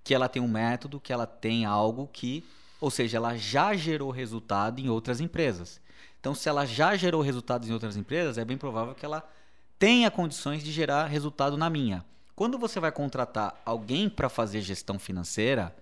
que 0.08 0.14
ela 0.14 0.30
tem 0.30 0.42
um 0.42 0.48
método, 0.48 1.02
que 1.02 1.12
ela 1.12 1.28
tem 1.28 1.66
algo 1.66 2.10
que, 2.14 2.42
ou 2.80 2.90
seja, 2.90 3.18
ela 3.18 3.36
já 3.36 3.76
gerou 3.76 4.10
resultado 4.10 4.80
em 4.80 4.88
outras 4.88 5.20
empresas. 5.20 5.82
Então, 6.18 6.34
se 6.34 6.48
ela 6.48 6.66
já 6.66 6.96
gerou 6.96 7.22
resultados 7.22 7.68
em 7.68 7.74
outras 7.74 7.98
empresas, 7.98 8.38
é 8.38 8.46
bem 8.46 8.58
provável 8.58 8.96
que 8.96 9.04
ela 9.04 9.30
tenha 9.78 10.10
condições 10.10 10.64
de 10.64 10.72
gerar 10.72 11.08
resultado 11.08 11.58
na 11.58 11.70
minha. 11.70 12.06
Quando 12.38 12.58
você 12.58 12.80
vai 12.80 12.90
contratar 12.90 13.62
alguém 13.66 14.08
para 14.10 14.30
fazer 14.30 14.62
gestão 14.62 14.98
financeira, 14.98 15.76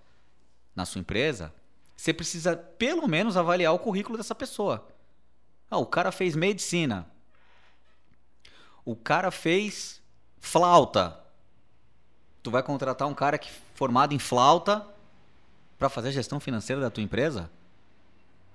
na 0.75 0.85
sua 0.85 1.01
empresa, 1.01 1.53
você 1.95 2.11
precisa 2.11 2.57
pelo 2.57 3.07
menos 3.07 3.37
avaliar 3.37 3.75
o 3.75 3.79
currículo 3.79 4.17
dessa 4.17 4.33
pessoa. 4.33 4.87
Ah, 5.69 5.77
o 5.77 5.85
cara 5.85 6.11
fez 6.11 6.35
medicina. 6.35 7.05
O 8.83 8.95
cara 8.95 9.29
fez 9.29 10.01
flauta. 10.39 11.19
Tu 12.41 12.49
vai 12.49 12.63
contratar 12.63 13.07
um 13.07 13.13
cara 13.13 13.37
que 13.37 13.51
formado 13.75 14.13
em 14.13 14.19
flauta 14.19 14.87
para 15.77 15.89
fazer 15.89 16.07
a 16.07 16.13
gestão 16.13 16.39
financeira 16.39 16.81
da 16.81 16.89
tua 16.89 17.03
empresa? 17.03 17.51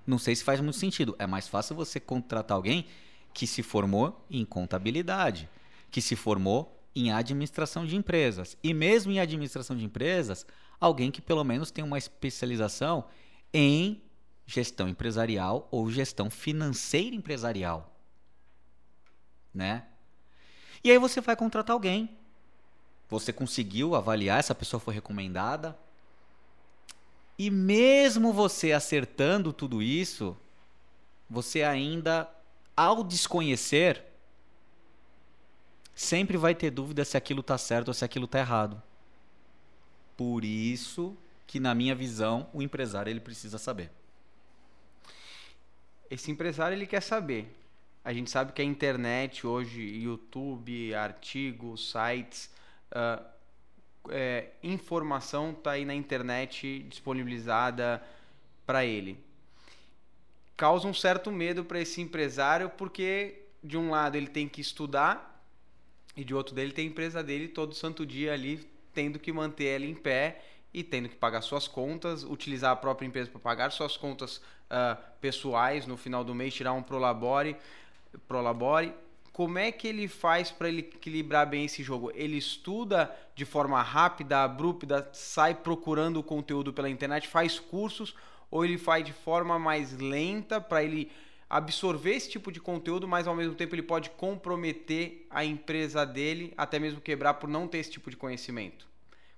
Não 0.05 0.19
sei 0.19 0.35
se 0.35 0.43
faz 0.43 0.61
muito 0.61 0.79
sentido. 0.79 1.15
É 1.19 1.27
mais 1.27 1.47
fácil 1.47 1.77
você 1.77 2.01
contratar 2.01 2.57
alguém 2.57 2.87
que 3.33 3.47
se 3.47 3.63
formou 3.63 4.25
em 4.29 4.45
contabilidade, 4.45 5.49
que 5.91 6.03
se 6.03 6.17
formou 6.17 6.77
em 6.97 7.13
administração 7.13 7.87
de 7.87 7.95
empresas. 7.95 8.57
E 8.63 8.75
mesmo 8.75 9.13
em 9.13 9.21
administração 9.21 9.77
de 9.77 9.85
empresas, 9.85 10.45
alguém 10.81 11.11
que 11.11 11.23
pelo 11.23 11.45
menos 11.45 11.71
tem 11.71 11.85
uma 11.85 11.99
especialização 11.99 13.05
em 13.53 14.03
gestão 14.47 14.89
empresarial 14.89 15.69
ou 15.71 15.91
gestão 15.91 16.29
financeira 16.29 17.15
empresarial. 17.15 17.95
Né? 19.55 19.85
E 20.83 20.91
aí 20.91 20.99
você 20.99 21.21
vai 21.21 21.37
contratar 21.37 21.75
alguém. 21.75 22.17
Você 23.11 23.33
conseguiu 23.33 23.97
avaliar, 23.97 24.39
essa 24.39 24.55
pessoa 24.55 24.79
foi 24.81 24.95
recomendada. 24.95 25.77
E 27.37 27.51
mesmo 27.51 28.33
você 28.33 28.73
acertando 28.73 29.53
tudo 29.53 29.83
isso, 29.83 30.37
você 31.29 31.63
ainda, 31.63 32.31
ao 32.77 33.03
desconhecer, 33.03 34.05
sempre 35.95 36.37
vai 36.37 36.55
ter 36.55 36.71
dúvida 36.71 37.05
se 37.05 37.17
aquilo 37.17 37.41
está 37.41 37.59
certo 37.59 37.89
ou 37.89 37.95
se 37.95 38.05
aquilo 38.05 38.27
está 38.27 38.39
errado. 38.39 38.81
Por 40.17 40.45
isso 40.45 41.17
que, 41.47 41.59
na 41.59 41.75
minha 41.75 41.95
visão, 41.95 42.49
o 42.53 42.63
empresário 42.63 43.11
ele 43.11 43.21
precisa 43.21 43.59
saber. 43.59 43.91
Esse 46.11 46.31
empresário 46.31 46.77
ele 46.77 46.87
quer 46.87 47.01
saber. 47.01 47.57
A 48.05 48.13
gente 48.13 48.31
sabe 48.31 48.53
que 48.53 48.63
a 48.63 48.65
internet 48.65 49.47
hoje, 49.47 49.81
YouTube, 49.81 50.95
artigos, 50.95 51.91
sites, 51.91 52.51
uh, 52.93 53.25
é, 54.09 54.49
informação 54.63 55.51
está 55.51 55.73
aí 55.73 55.85
na 55.85 55.95
internet 55.95 56.81
disponibilizada 56.89 58.03
para 58.65 58.85
ele. 58.85 59.19
Causa 60.57 60.87
um 60.87 60.95
certo 60.95 61.31
medo 61.31 61.65
para 61.65 61.81
esse 61.81 62.01
empresário 62.01 62.71
porque 62.71 63.43
de 63.63 63.77
um 63.77 63.91
lado 63.91 64.17
ele 64.17 64.29
tem 64.29 64.49
que 64.49 64.61
estudar 64.61 65.45
e 66.17 66.25
de 66.25 66.35
outro 66.35 66.55
dele 66.55 66.73
tem 66.73 66.87
a 66.87 66.91
empresa 66.91 67.23
dele 67.23 67.49
todo 67.49 67.75
santo 67.75 68.05
dia 68.05 68.33
ali 68.33 68.69
tendo 68.93 69.19
que 69.19 69.33
manter 69.33 69.67
ela 69.67 69.85
em 69.85 69.95
pé 69.95 70.43
e 70.73 70.83
tendo 70.83 71.09
que 71.09 71.17
pagar 71.17 71.43
suas 71.43 71.67
contas, 71.67 72.23
utilizar 72.23 72.73
a 72.73 72.77
própria 72.77 73.07
empresa 73.07 73.31
para 73.31 73.41
pagar 73.41 73.73
suas 73.73 73.97
contas 73.97 74.37
uh, 74.37 74.97
pessoais 75.21 75.87
no 75.87 75.97
final 75.97 76.23
do 76.23 76.35
mês, 76.35 76.55
tirar 76.55 76.73
um 76.73 76.83
prolabore, 76.83 77.57
prolabore. 78.29 78.95
Como 79.41 79.59
é 79.59 79.73
que 79.73 79.89
ele 79.89 80.07
faz 80.07 80.51
para 80.51 80.69
ele 80.69 80.81
equilibrar 80.81 81.49
bem 81.49 81.65
esse 81.65 81.83
jogo? 81.83 82.13
Ele 82.15 82.37
estuda 82.37 83.11
de 83.35 83.47
forma 83.47 83.81
rápida, 83.81 84.45
abrupta, 84.45 85.09
sai 85.15 85.55
procurando 85.55 86.19
o 86.19 86.23
conteúdo 86.23 86.75
pela 86.75 86.91
internet, 86.91 87.27
faz 87.27 87.59
cursos 87.59 88.15
ou 88.51 88.67
ele 88.67 88.77
faz 88.77 89.03
de 89.03 89.15
forma 89.15 89.59
mais 89.59 89.97
lenta 89.97 90.61
para 90.61 90.85
ele 90.85 91.11
absorver 91.49 92.17
esse 92.17 92.29
tipo 92.29 92.53
de 92.53 92.61
conteúdo, 92.61 93.09
mas 93.09 93.27
ao 93.27 93.35
mesmo 93.35 93.55
tempo 93.55 93.75
ele 93.75 93.83
pode 93.83 94.11
comprometer 94.11 95.27
a 95.31 95.43
empresa 95.43 96.05
dele, 96.05 96.53
até 96.55 96.79
mesmo 96.79 97.01
quebrar 97.01 97.33
por 97.33 97.49
não 97.49 97.67
ter 97.67 97.79
esse 97.79 97.93
tipo 97.93 98.11
de 98.11 98.19
conhecimento. 98.19 98.87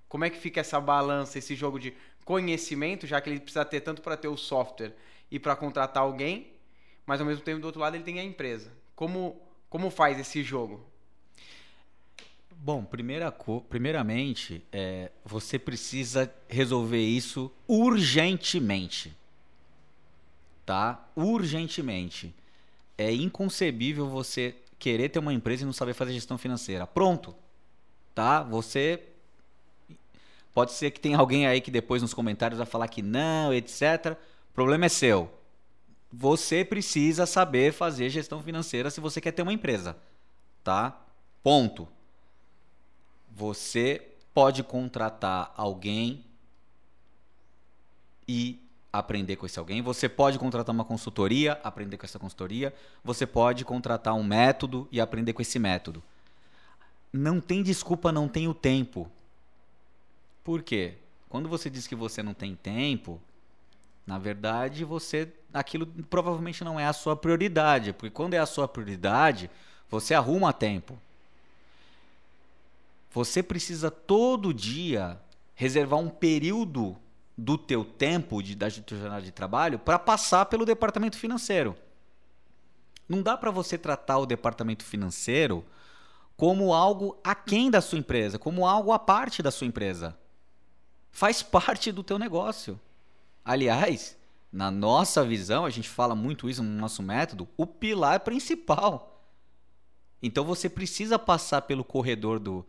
Como 0.09 0.25
é 0.25 0.29
que 0.29 0.37
fica 0.37 0.59
essa 0.59 0.81
balança, 0.81 1.39
esse 1.39 1.55
jogo 1.55 1.79
de 1.79 1.93
conhecimento, 2.25 3.07
já 3.07 3.21
que 3.21 3.29
ele 3.29 3.39
precisa 3.39 3.63
ter 3.63 3.79
tanto 3.79 4.01
para 4.01 4.17
ter 4.17 4.27
o 4.27 4.35
software 4.35 4.93
e 5.31 5.39
para 5.39 5.55
contratar 5.55 6.03
alguém, 6.03 6.51
mas 7.05 7.21
ao 7.21 7.25
mesmo 7.25 7.41
tempo 7.41 7.61
do 7.61 7.67
outro 7.67 7.79
lado 7.79 7.95
ele 7.95 8.03
tem 8.03 8.19
a 8.19 8.23
empresa. 8.25 8.69
Como 8.97 9.52
como 9.73 9.89
faz 9.89 10.17
esse 10.17 10.41
jogo? 10.41 10.79
Bom, 12.51 12.85
primeira, 12.85 13.29
primeiramente, 13.67 14.63
é, 14.71 15.11
você 15.25 15.59
precisa 15.59 16.33
resolver 16.47 17.01
isso 17.01 17.51
urgentemente 17.67 19.13
tá? 20.65 21.05
Urgentemente. 21.15 22.33
É 22.97 23.11
inconcebível 23.11 24.07
você 24.07 24.55
querer 24.79 25.09
ter 25.09 25.19
uma 25.19 25.33
empresa 25.33 25.63
e 25.63 25.65
não 25.65 25.73
saber 25.73 25.93
fazer 25.93 26.13
gestão 26.13 26.37
financeira. 26.37 26.85
Pronto. 26.85 27.35
Tá? 28.13 28.43
Você 28.43 29.01
pode 30.53 30.71
ser 30.73 30.91
que 30.91 30.99
tenha 30.99 31.17
alguém 31.17 31.47
aí 31.47 31.61
que 31.61 31.71
depois 31.71 32.01
nos 32.01 32.13
comentários 32.13 32.57
vai 32.57 32.67
falar 32.67 32.87
que 32.87 33.01
não, 33.01 33.53
etc. 33.53 34.17
O 34.51 34.53
problema 34.53 34.85
é 34.85 34.89
seu. 34.89 35.31
Você 36.15 36.63
precisa 36.63 37.25
saber 37.25 37.73
fazer 37.73 38.07
gestão 38.07 38.39
financeira 38.43 38.91
se 38.91 39.01
você 39.01 39.19
quer 39.19 39.31
ter 39.31 39.41
uma 39.41 39.51
empresa, 39.51 39.97
tá? 40.63 41.01
Ponto. 41.41 41.87
Você 43.35 44.11
pode 44.31 44.61
contratar 44.61 45.51
alguém 45.57 46.23
e 48.27 48.61
aprender 48.91 49.37
com 49.37 49.47
esse 49.47 49.57
alguém. 49.57 49.81
Você 49.81 50.07
pode 50.07 50.37
contratar 50.37 50.71
uma 50.71 50.85
consultoria, 50.85 51.53
aprender 51.63 51.97
com 51.97 52.05
essa 52.05 52.19
consultoria. 52.19 52.71
Você 53.03 53.25
pode 53.25 53.65
contratar 53.65 54.13
um 54.13 54.23
método 54.23 54.87
e 54.91 55.01
aprender 55.01 55.33
com 55.33 55.41
esse 55.41 55.57
método. 55.57 56.03
Não 57.11 57.41
tem 57.41 57.63
desculpa, 57.63 58.11
não 58.11 58.27
tem 58.27 58.47
o 58.47 58.53
tempo. 58.53 59.09
Por 60.43 60.61
quê? 60.61 60.93
Quando 61.27 61.49
você 61.49 61.71
diz 61.71 61.87
que 61.87 61.95
você 61.95 62.21
não 62.21 62.35
tem 62.35 62.55
tempo, 62.55 63.19
na 64.05 64.19
verdade, 64.19 64.85
você 64.85 65.31
aquilo 65.53 65.85
provavelmente 66.09 66.63
não 66.63 66.79
é 66.79 66.85
a 66.85 66.93
sua 66.93 67.15
prioridade, 67.15 67.93
porque 67.93 68.09
quando 68.09 68.33
é 68.33 68.39
a 68.39 68.45
sua 68.45 68.67
prioridade, 68.67 69.49
você 69.89 70.13
arruma 70.13 70.51
tempo. 70.51 70.97
Você 73.11 73.43
precisa 73.43 73.91
todo 73.91 74.53
dia 74.53 75.19
reservar 75.53 75.99
um 75.99 76.09
período 76.09 76.97
do 77.37 77.57
teu 77.57 77.85
tempo 77.85 78.41
de, 78.41 78.55
da 78.55 78.69
tua 78.69 78.97
jornada 78.97 79.21
de 79.21 79.31
trabalho 79.31 79.77
para 79.77 79.99
passar 79.99 80.45
pelo 80.45 80.65
departamento 80.65 81.17
financeiro. 81.17 81.75
Não 83.07 83.21
dá 83.21 83.37
para 83.37 83.51
você 83.51 83.77
tratar 83.77 84.17
o 84.17 84.25
departamento 84.25 84.83
financeiro 84.83 85.63
como 86.35 86.73
algo 86.73 87.17
aquém 87.23 87.69
da 87.69 87.81
sua 87.81 87.99
empresa, 87.99 88.39
como 88.39 88.67
algo 88.67 88.91
à 88.91 88.99
parte 88.99 89.43
da 89.43 89.51
sua 89.51 89.67
empresa. 89.67 90.17
Faz 91.11 91.41
parte 91.43 91.91
do 91.91 92.03
teu 92.03 92.17
negócio. 92.17 92.79
Aliás, 93.45 94.17
na 94.53 94.69
nossa 94.69 95.25
visão, 95.25 95.65
a 95.65 95.69
gente 95.71 95.89
fala 95.89 96.13
muito 96.13 96.47
isso 96.47 96.61
no 96.61 96.79
nosso 96.79 97.01
método, 97.01 97.49
o 97.57 97.65
pilar 97.65 98.19
principal. 98.19 99.19
Então 100.21 100.45
você 100.45 100.69
precisa 100.69 101.17
passar 101.17 101.63
pelo 101.63 101.83
corredor 101.83 102.39
do 102.39 102.63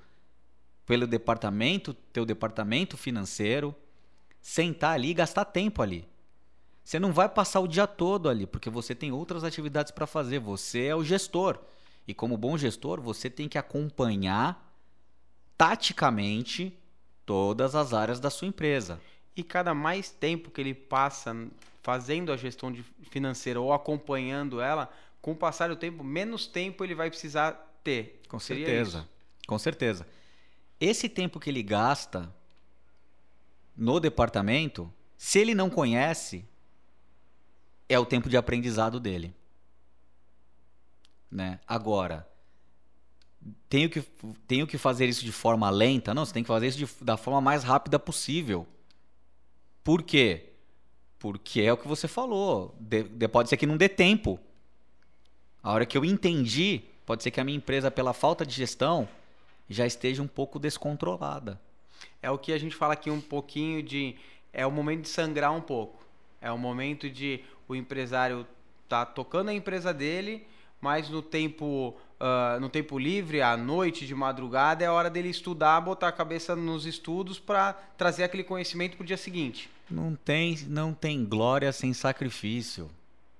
pelo 0.86 1.06
departamento, 1.06 1.92
teu 2.12 2.24
departamento 2.24 2.96
financeiro, 2.96 3.74
sentar 4.40 4.94
ali 4.94 5.10
e 5.10 5.14
gastar 5.14 5.44
tempo 5.44 5.82
ali. 5.82 6.08
Você 6.82 6.98
não 6.98 7.12
vai 7.12 7.28
passar 7.28 7.60
o 7.60 7.68
dia 7.68 7.86
todo 7.86 8.30
ali, 8.30 8.46
porque 8.46 8.70
você 8.70 8.94
tem 8.94 9.12
outras 9.12 9.44
atividades 9.44 9.92
para 9.92 10.06
fazer. 10.06 10.38
Você 10.38 10.86
é 10.86 10.96
o 10.96 11.04
gestor. 11.04 11.58
E 12.08 12.12
como 12.12 12.36
bom 12.36 12.56
gestor, 12.56 13.00
você 13.00 13.28
tem 13.30 13.48
que 13.48 13.56
acompanhar 13.56 14.74
taticamente 15.56 16.76
todas 17.24 17.74
as 17.74 17.94
áreas 17.94 18.20
da 18.20 18.28
sua 18.28 18.48
empresa. 18.48 19.00
E 19.36 19.42
cada 19.42 19.74
mais 19.74 20.10
tempo 20.10 20.50
que 20.50 20.60
ele 20.60 20.74
passa 20.74 21.34
fazendo 21.84 22.32
a 22.32 22.36
gestão 22.36 22.74
financeira 23.10 23.60
ou 23.60 23.70
acompanhando 23.70 24.58
ela, 24.58 24.90
com 25.20 25.32
o 25.32 25.36
passar 25.36 25.68
do 25.68 25.76
tempo, 25.76 26.02
menos 26.02 26.46
tempo 26.46 26.82
ele 26.82 26.94
vai 26.94 27.10
precisar 27.10 27.52
ter. 27.84 28.22
Com 28.26 28.40
certeza. 28.40 29.06
Com 29.46 29.58
certeza. 29.58 30.06
Esse 30.80 31.10
tempo 31.10 31.38
que 31.38 31.50
ele 31.50 31.62
gasta 31.62 32.34
no 33.76 34.00
departamento, 34.00 34.90
se 35.18 35.38
ele 35.38 35.54
não 35.54 35.68
conhece, 35.68 36.46
é 37.86 37.98
o 37.98 38.06
tempo 38.06 38.30
de 38.30 38.36
aprendizado 38.38 38.98
dele. 38.98 39.34
Né? 41.30 41.60
Agora, 41.66 42.26
tenho 43.68 43.90
que, 43.90 44.00
tenho 44.48 44.66
que 44.66 44.78
fazer 44.78 45.06
isso 45.06 45.22
de 45.22 45.32
forma 45.32 45.68
lenta? 45.68 46.14
Não, 46.14 46.24
você 46.24 46.32
tem 46.32 46.42
que 46.42 46.48
fazer 46.48 46.66
isso 46.66 46.78
de, 46.78 46.88
da 47.04 47.18
forma 47.18 47.42
mais 47.42 47.62
rápida 47.62 47.98
possível. 47.98 48.66
Por 49.82 50.02
quê? 50.02 50.53
Porque 51.24 51.62
é 51.62 51.72
o 51.72 51.76
que 51.76 51.88
você 51.88 52.06
falou. 52.06 52.74
De, 52.78 53.04
de, 53.04 53.28
pode 53.28 53.48
ser 53.48 53.56
que 53.56 53.66
não 53.66 53.78
dê 53.78 53.88
tempo. 53.88 54.38
A 55.62 55.72
hora 55.72 55.86
que 55.86 55.96
eu 55.96 56.04
entendi, 56.04 56.82
pode 57.06 57.22
ser 57.22 57.30
que 57.30 57.40
a 57.40 57.44
minha 57.44 57.56
empresa, 57.56 57.90
pela 57.90 58.12
falta 58.12 58.44
de 58.44 58.54
gestão, 58.54 59.08
já 59.68 59.86
esteja 59.86 60.22
um 60.22 60.26
pouco 60.26 60.58
descontrolada 60.58 61.58
é 62.24 62.30
o 62.30 62.38
que 62.38 62.54
a 62.54 62.58
gente 62.58 62.74
fala 62.74 62.94
aqui 62.94 63.10
um 63.10 63.20
pouquinho 63.20 63.82
de 63.82 64.16
é 64.50 64.66
o 64.66 64.70
momento 64.70 65.02
de 65.02 65.08
sangrar 65.08 65.52
um 65.52 65.60
pouco. 65.60 66.02
É 66.40 66.50
o 66.50 66.56
momento 66.56 67.10
de 67.10 67.44
o 67.68 67.74
empresário 67.74 68.46
tá 68.88 69.04
tocando 69.04 69.50
a 69.50 69.54
empresa 69.54 69.92
dele, 69.92 70.46
mas 70.84 71.08
no 71.08 71.22
tempo 71.22 71.96
uh, 72.20 72.60
no 72.60 72.68
tempo 72.68 72.98
livre, 72.98 73.40
à 73.40 73.56
noite, 73.56 74.06
de 74.06 74.14
madrugada, 74.14 74.84
é 74.84 74.90
hora 74.90 75.08
dele 75.08 75.30
estudar, 75.30 75.80
botar 75.80 76.08
a 76.08 76.12
cabeça 76.12 76.54
nos 76.54 76.84
estudos 76.84 77.38
para 77.38 77.72
trazer 77.96 78.22
aquele 78.22 78.44
conhecimento 78.44 78.94
para 78.94 79.04
o 79.04 79.06
dia 79.06 79.16
seguinte. 79.16 79.70
Não 79.90 80.14
tem, 80.14 80.58
não 80.66 80.92
tem 80.92 81.24
glória 81.24 81.72
sem 81.72 81.94
sacrifício. 81.94 82.90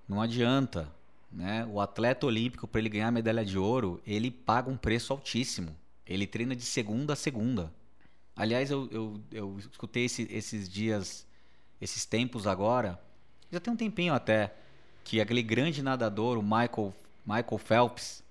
Não 0.09 0.23
adianta. 0.23 0.89
Né? 1.31 1.69
O 1.71 1.83
atleta 1.83 2.25
olímpico, 2.25 2.67
para 2.67 2.81
ele 2.81 2.89
ganhar 2.89 3.09
a 3.09 3.13
medalha 3.13 3.45
de 3.45 3.59
ouro, 3.59 4.01
ele 4.07 4.31
paga 4.31 4.71
um 4.71 4.77
preço 4.77 5.13
altíssimo. 5.13 5.77
Ele 6.07 6.27
treina 6.27 6.57
de 6.57 6.65
segunda 6.65 7.13
a 7.13 7.17
segunda. 7.17 7.71
Aliás, 8.35 8.71
eu, 8.71 8.89
eu, 8.91 9.21
eu 9.31 9.59
escutei 9.59 10.07
esse, 10.07 10.27
esses 10.31 10.67
dias, 10.67 11.27
esses 11.79 12.07
tempos 12.07 12.47
agora, 12.47 12.99
já 13.53 13.61
tem 13.61 13.71
um 13.71 13.77
tempinho 13.77 14.15
até, 14.15 14.55
que 15.05 15.21
aquele 15.21 15.43
grande 15.43 15.83
nadador, 15.83 16.39
o 16.39 16.43
Michael, 16.43 16.95
Michael 17.25 17.59
Phelps, 17.59 18.23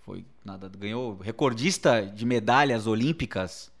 foi 0.00 0.24
nada, 0.44 0.68
ganhou 0.68 1.16
recordista 1.16 2.04
de 2.04 2.26
medalhas 2.26 2.86
olímpicas. 2.86 3.72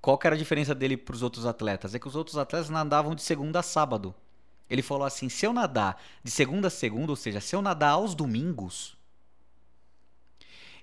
Qual 0.00 0.18
que 0.18 0.26
era 0.26 0.36
a 0.36 0.38
diferença 0.38 0.74
dele 0.74 0.96
para 0.96 1.14
os 1.14 1.22
outros 1.22 1.46
atletas? 1.46 1.94
É 1.94 1.98
que 1.98 2.06
os 2.06 2.14
outros 2.14 2.36
atletas 2.36 2.68
nadavam 2.68 3.14
de 3.14 3.22
segunda 3.22 3.60
a 3.60 3.62
sábado. 3.62 4.14
Ele 4.68 4.82
falou 4.82 5.04
assim: 5.04 5.28
se 5.28 5.46
eu 5.46 5.52
nadar 5.52 6.00
de 6.22 6.30
segunda 6.30 6.68
a 6.68 6.70
segunda, 6.70 7.12
ou 7.12 7.16
seja, 7.16 7.40
se 7.40 7.56
eu 7.56 7.62
nadar 7.62 7.90
aos 7.90 8.14
domingos, 8.14 8.96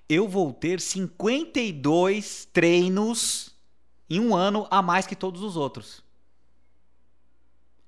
eu 0.08 0.28
vou 0.28 0.52
ter 0.52 0.80
52 0.80 2.48
treinos 2.52 3.54
em 4.10 4.20
um 4.20 4.34
ano 4.34 4.66
a 4.70 4.82
mais 4.82 5.06
que 5.06 5.16
todos 5.16 5.42
os 5.42 5.56
outros. 5.56 6.02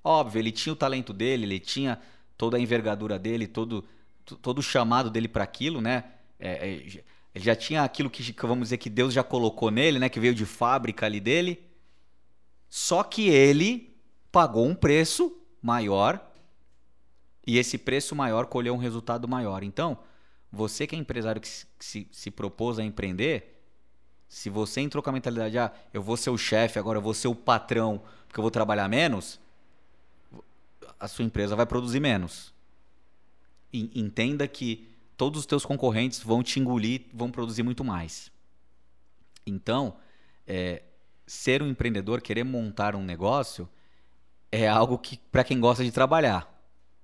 Óbvio, 0.03 0.39
ele 0.39 0.51
tinha 0.51 0.73
o 0.73 0.75
talento 0.75 1.13
dele, 1.13 1.45
ele 1.45 1.59
tinha 1.59 2.01
toda 2.37 2.57
a 2.57 2.59
envergadura 2.59 3.17
dele, 3.17 3.47
todo, 3.47 3.85
todo 4.25 4.59
o 4.59 4.63
chamado 4.63 5.09
dele 5.09 5.27
para 5.27 5.43
aquilo, 5.43 5.81
né? 5.81 6.03
É, 6.39 6.67
é, 6.67 7.03
ele 7.33 7.43
já 7.43 7.55
tinha 7.55 7.83
aquilo 7.83 8.09
que, 8.09 8.33
vamos 8.41 8.67
dizer, 8.67 8.77
que 8.77 8.89
Deus 8.89 9.13
já 9.13 9.23
colocou 9.23 9.69
nele, 9.69 9.99
né? 9.99 10.09
Que 10.09 10.19
veio 10.19 10.33
de 10.33 10.45
fábrica 10.45 11.05
ali 11.05 11.19
dele. 11.19 11.63
Só 12.69 13.03
que 13.03 13.27
ele 13.27 13.95
pagou 14.31 14.65
um 14.65 14.75
preço 14.75 15.35
maior 15.61 16.19
e 17.45 17.57
esse 17.57 17.77
preço 17.77 18.15
maior 18.15 18.47
colheu 18.47 18.73
um 18.73 18.77
resultado 18.77 19.27
maior. 19.27 19.63
Então, 19.63 19.97
você 20.51 20.87
que 20.87 20.95
é 20.95 20.99
empresário 20.99 21.41
que 21.41 21.47
se, 21.47 21.67
se, 21.79 22.07
se 22.11 22.31
propôs 22.31 22.79
a 22.79 22.83
empreender, 22.83 23.61
se 24.27 24.49
você 24.49 24.81
entrou 24.81 25.03
com 25.03 25.09
a 25.09 25.13
mentalidade, 25.13 25.57
ah, 25.57 25.71
eu 25.93 26.01
vou 26.01 26.17
ser 26.17 26.29
o 26.29 26.37
chefe, 26.37 26.79
agora 26.79 26.97
eu 26.97 27.01
vou 27.01 27.13
ser 27.13 27.27
o 27.27 27.35
patrão, 27.35 28.01
porque 28.27 28.39
eu 28.39 28.41
vou 28.41 28.51
trabalhar 28.51 28.87
menos, 28.87 29.39
a 30.99 31.07
sua 31.07 31.25
empresa 31.25 31.55
vai 31.55 31.65
produzir 31.65 31.99
menos. 31.99 32.54
Entenda 33.93 34.47
que 34.47 34.87
todos 35.17 35.39
os 35.41 35.45
teus 35.45 35.65
concorrentes 35.65 36.19
vão 36.21 36.43
te 36.43 36.59
engolir, 36.59 37.03
vão 37.13 37.31
produzir 37.31 37.63
muito 37.63 37.83
mais. 37.83 38.31
Então, 39.45 39.95
é, 40.47 40.81
ser 41.25 41.61
um 41.61 41.67
empreendedor, 41.67 42.21
querer 42.21 42.43
montar 42.43 42.95
um 42.95 43.03
negócio, 43.03 43.67
é 44.51 44.67
algo 44.67 44.97
que 44.97 45.17
para 45.31 45.43
quem 45.43 45.59
gosta 45.59 45.83
de 45.83 45.91
trabalhar. 45.91 46.51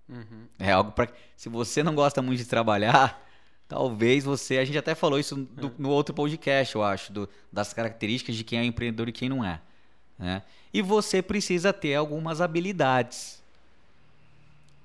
Uhum. 0.07 0.47
É 0.59 0.71
algo 0.71 0.91
para 0.91 1.07
se 1.35 1.49
você 1.49 1.81
não 1.81 1.95
gosta 1.95 2.21
muito 2.21 2.39
de 2.39 2.45
trabalhar, 2.45 3.25
talvez 3.67 4.23
você. 4.23 4.57
A 4.57 4.65
gente 4.65 4.77
até 4.77 4.93
falou 4.93 5.19
isso 5.19 5.35
do, 5.35 5.67
é. 5.67 5.71
no 5.77 5.89
outro 5.89 6.13
podcast, 6.13 6.75
eu 6.75 6.83
acho, 6.83 7.11
do, 7.13 7.29
das 7.51 7.73
características 7.73 8.35
de 8.35 8.43
quem 8.43 8.59
é 8.59 8.63
empreendedor 8.65 9.09
e 9.09 9.11
quem 9.11 9.29
não 9.29 9.43
é. 9.43 9.61
Né? 10.17 10.43
E 10.73 10.81
você 10.81 11.21
precisa 11.21 11.73
ter 11.73 11.95
algumas 11.95 12.41
habilidades 12.41 13.41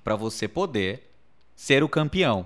para 0.03 0.15
você 0.15 0.47
poder 0.47 1.06
ser 1.57 1.83
o 1.83 1.89
campeão. 1.89 2.45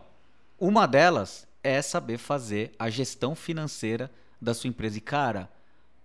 Uma 0.57 0.87
delas 0.87 1.45
é 1.61 1.81
saber 1.81 2.17
fazer 2.17 2.71
a 2.79 2.89
gestão 2.89 3.35
financeira 3.35 4.09
da 4.41 4.53
sua 4.53 4.69
empresa. 4.69 4.97
E 4.97 5.01
cara, 5.01 5.51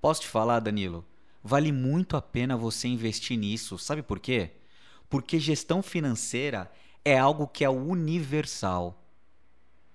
posso 0.01 0.23
te 0.23 0.27
falar, 0.27 0.59
Danilo? 0.59 1.05
Vale 1.43 1.71
muito 1.71 2.17
a 2.17 2.21
pena 2.21 2.57
você 2.57 2.89
investir 2.89 3.39
nisso. 3.39 3.79
Sabe 3.79 4.03
por 4.03 4.19
quê? 4.19 4.51
Porque 5.09 5.39
gestão 5.39 5.85
financeira 5.85 6.69
é 7.05 7.17
algo 7.17 7.47
que 7.47 7.65
é 7.65 7.71
universal. 7.71 9.01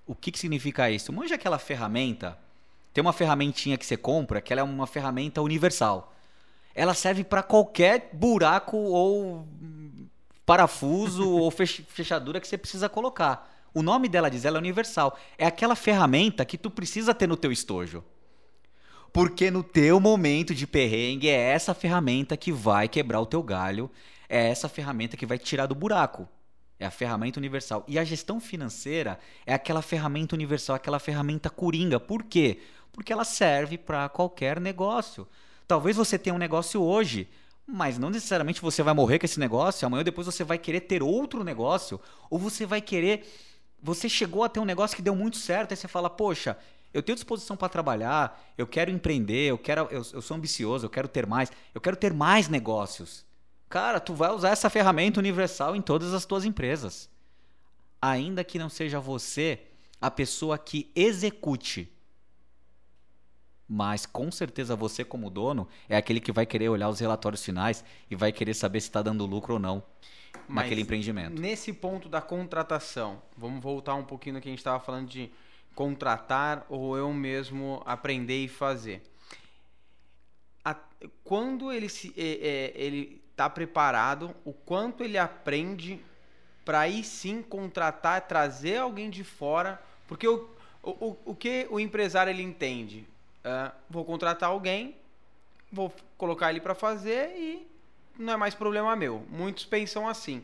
O 0.07 0.15
que, 0.15 0.31
que 0.31 0.39
significa 0.39 0.89
isso? 0.89 1.11
Manja 1.11 1.35
aquela 1.35 1.59
ferramenta. 1.59 2.39
Tem 2.93 3.01
uma 3.01 3.13
ferramentinha 3.13 3.77
que 3.77 3.85
você 3.85 3.97
compra 3.97 4.39
que 4.39 4.53
ela 4.53 4.61
é 4.61 4.63
uma 4.63 4.87
ferramenta 4.87 5.41
universal. 5.41 6.15
Ela 6.73 6.93
serve 6.93 7.25
para 7.25 7.43
qualquer 7.43 8.09
buraco 8.13 8.77
ou 8.77 9.45
parafuso 10.51 11.29
ou 11.29 11.49
fechadura 11.49 12.41
que 12.41 12.45
você 12.45 12.57
precisa 12.57 12.89
colocar. 12.89 13.49
O 13.73 13.81
nome 13.81 14.09
dela 14.09 14.29
diz, 14.29 14.43
ela 14.43 14.57
é 14.57 14.59
universal. 14.59 15.17
É 15.37 15.45
aquela 15.45 15.77
ferramenta 15.77 16.43
que 16.43 16.57
tu 16.57 16.69
precisa 16.69 17.13
ter 17.13 17.25
no 17.25 17.37
teu 17.37 17.53
estojo. 17.53 18.03
Porque 19.13 19.49
no 19.49 19.63
teu 19.63 19.97
momento 19.97 20.53
de 20.53 20.67
perrengue 20.67 21.29
é 21.29 21.39
essa 21.53 21.73
ferramenta 21.73 22.35
que 22.35 22.51
vai 22.51 22.89
quebrar 22.89 23.21
o 23.21 23.25
teu 23.25 23.41
galho, 23.41 23.89
é 24.27 24.49
essa 24.49 24.67
ferramenta 24.67 25.15
que 25.15 25.25
vai 25.25 25.37
te 25.37 25.45
tirar 25.45 25.67
do 25.67 25.75
buraco. 25.75 26.27
É 26.77 26.85
a 26.85 26.91
ferramenta 26.91 27.39
universal. 27.39 27.85
E 27.87 27.97
a 27.97 28.03
gestão 28.03 28.41
financeira 28.41 29.19
é 29.45 29.53
aquela 29.53 29.81
ferramenta 29.81 30.35
universal, 30.35 30.75
aquela 30.75 30.99
ferramenta 30.99 31.49
coringa. 31.49 31.97
Por 31.97 32.23
quê? 32.23 32.59
Porque 32.91 33.13
ela 33.13 33.23
serve 33.23 33.77
para 33.77 34.09
qualquer 34.09 34.59
negócio. 34.59 35.25
Talvez 35.65 35.95
você 35.95 36.19
tenha 36.19 36.33
um 36.33 36.37
negócio 36.37 36.81
hoje, 36.81 37.29
mas 37.71 37.97
não 37.97 38.09
necessariamente 38.09 38.61
você 38.61 38.83
vai 38.83 38.93
morrer 38.93 39.19
com 39.19 39.25
esse 39.25 39.39
negócio. 39.39 39.85
Amanhã 39.85 40.03
depois 40.03 40.27
você 40.27 40.43
vai 40.43 40.57
querer 40.57 40.81
ter 40.81 41.01
outro 41.01 41.43
negócio, 41.43 41.99
ou 42.29 42.37
você 42.37 42.65
vai 42.65 42.81
querer. 42.81 43.25
Você 43.81 44.07
chegou 44.09 44.43
a 44.43 44.49
ter 44.49 44.59
um 44.59 44.65
negócio 44.65 44.95
que 44.95 45.01
deu 45.01 45.15
muito 45.15 45.37
certo, 45.37 45.71
aí 45.71 45.77
você 45.77 45.87
fala, 45.87 46.09
poxa, 46.09 46.57
eu 46.93 47.01
tenho 47.01 47.15
disposição 47.15 47.55
para 47.55 47.69
trabalhar, 47.69 48.53
eu 48.57 48.67
quero 48.67 48.91
empreender, 48.91 49.49
eu 49.49 49.57
quero, 49.57 49.87
eu, 49.89 50.03
eu 50.13 50.21
sou 50.21 50.35
ambicioso, 50.37 50.85
eu 50.85 50.89
quero 50.89 51.07
ter 51.07 51.25
mais, 51.25 51.51
eu 51.73 51.79
quero 51.79 51.95
ter 51.95 52.13
mais 52.13 52.47
negócios. 52.47 53.25
Cara, 53.69 53.99
tu 53.99 54.13
vai 54.13 54.31
usar 54.31 54.49
essa 54.49 54.69
ferramenta 54.69 55.19
universal 55.19 55.75
em 55.75 55.81
todas 55.81 56.13
as 56.13 56.25
tuas 56.25 56.43
empresas. 56.43 57.09
Ainda 58.01 58.43
que 58.43 58.59
não 58.59 58.69
seja 58.69 58.99
você 58.99 59.61
a 60.01 60.11
pessoa 60.11 60.57
que 60.57 60.91
execute. 60.93 61.89
Mas 63.73 64.05
com 64.05 64.29
certeza 64.29 64.75
você, 64.75 65.01
como 65.05 65.29
dono, 65.29 65.65
é 65.87 65.95
aquele 65.95 66.19
que 66.19 66.33
vai 66.33 66.45
querer 66.45 66.67
olhar 66.67 66.89
os 66.89 66.99
relatórios 66.99 67.41
finais 67.41 67.85
e 68.09 68.17
vai 68.17 68.29
querer 68.29 68.53
saber 68.53 68.81
se 68.81 68.89
está 68.89 69.01
dando 69.01 69.25
lucro 69.25 69.53
ou 69.53 69.59
não 69.61 69.81
Mas 70.45 70.63
naquele 70.65 70.81
empreendimento. 70.81 71.39
Nesse 71.41 71.71
ponto 71.71 72.09
da 72.09 72.19
contratação, 72.19 73.21
vamos 73.37 73.63
voltar 73.63 73.95
um 73.95 74.03
pouquinho 74.03 74.35
no 74.35 74.41
que 74.41 74.49
a 74.49 74.51
gente 74.51 74.59
estava 74.59 74.77
falando 74.83 75.07
de 75.07 75.31
contratar 75.73 76.65
ou 76.67 76.97
eu 76.97 77.13
mesmo 77.13 77.81
aprender 77.85 78.43
e 78.43 78.49
fazer. 78.49 79.01
A, 80.65 80.75
quando 81.23 81.71
ele 81.71 81.87
se 81.87 82.13
é, 82.17 82.23
é, 82.23 82.73
ele 82.75 83.21
está 83.31 83.49
preparado, 83.49 84.35
o 84.43 84.51
quanto 84.51 85.01
ele 85.01 85.17
aprende 85.17 85.97
para 86.65 86.81
aí 86.81 87.05
sim 87.05 87.41
contratar, 87.41 88.27
trazer 88.27 88.79
alguém 88.79 89.09
de 89.09 89.23
fora, 89.23 89.81
porque 90.09 90.27
o, 90.27 90.49
o, 90.83 91.15
o 91.23 91.33
que 91.33 91.67
o 91.69 91.79
empresário 91.79 92.31
ele 92.31 92.43
entende? 92.43 93.07
Uh, 93.43 93.71
vou 93.89 94.05
contratar 94.05 94.49
alguém, 94.49 94.95
vou 95.71 95.93
colocar 96.17 96.49
ele 96.49 96.61
para 96.61 96.75
fazer 96.75 97.35
e 97.35 97.67
não 98.17 98.33
é 98.33 98.37
mais 98.37 98.53
problema 98.53 98.95
meu. 98.95 99.25
Muitos 99.29 99.65
pensam 99.65 100.07
assim. 100.07 100.43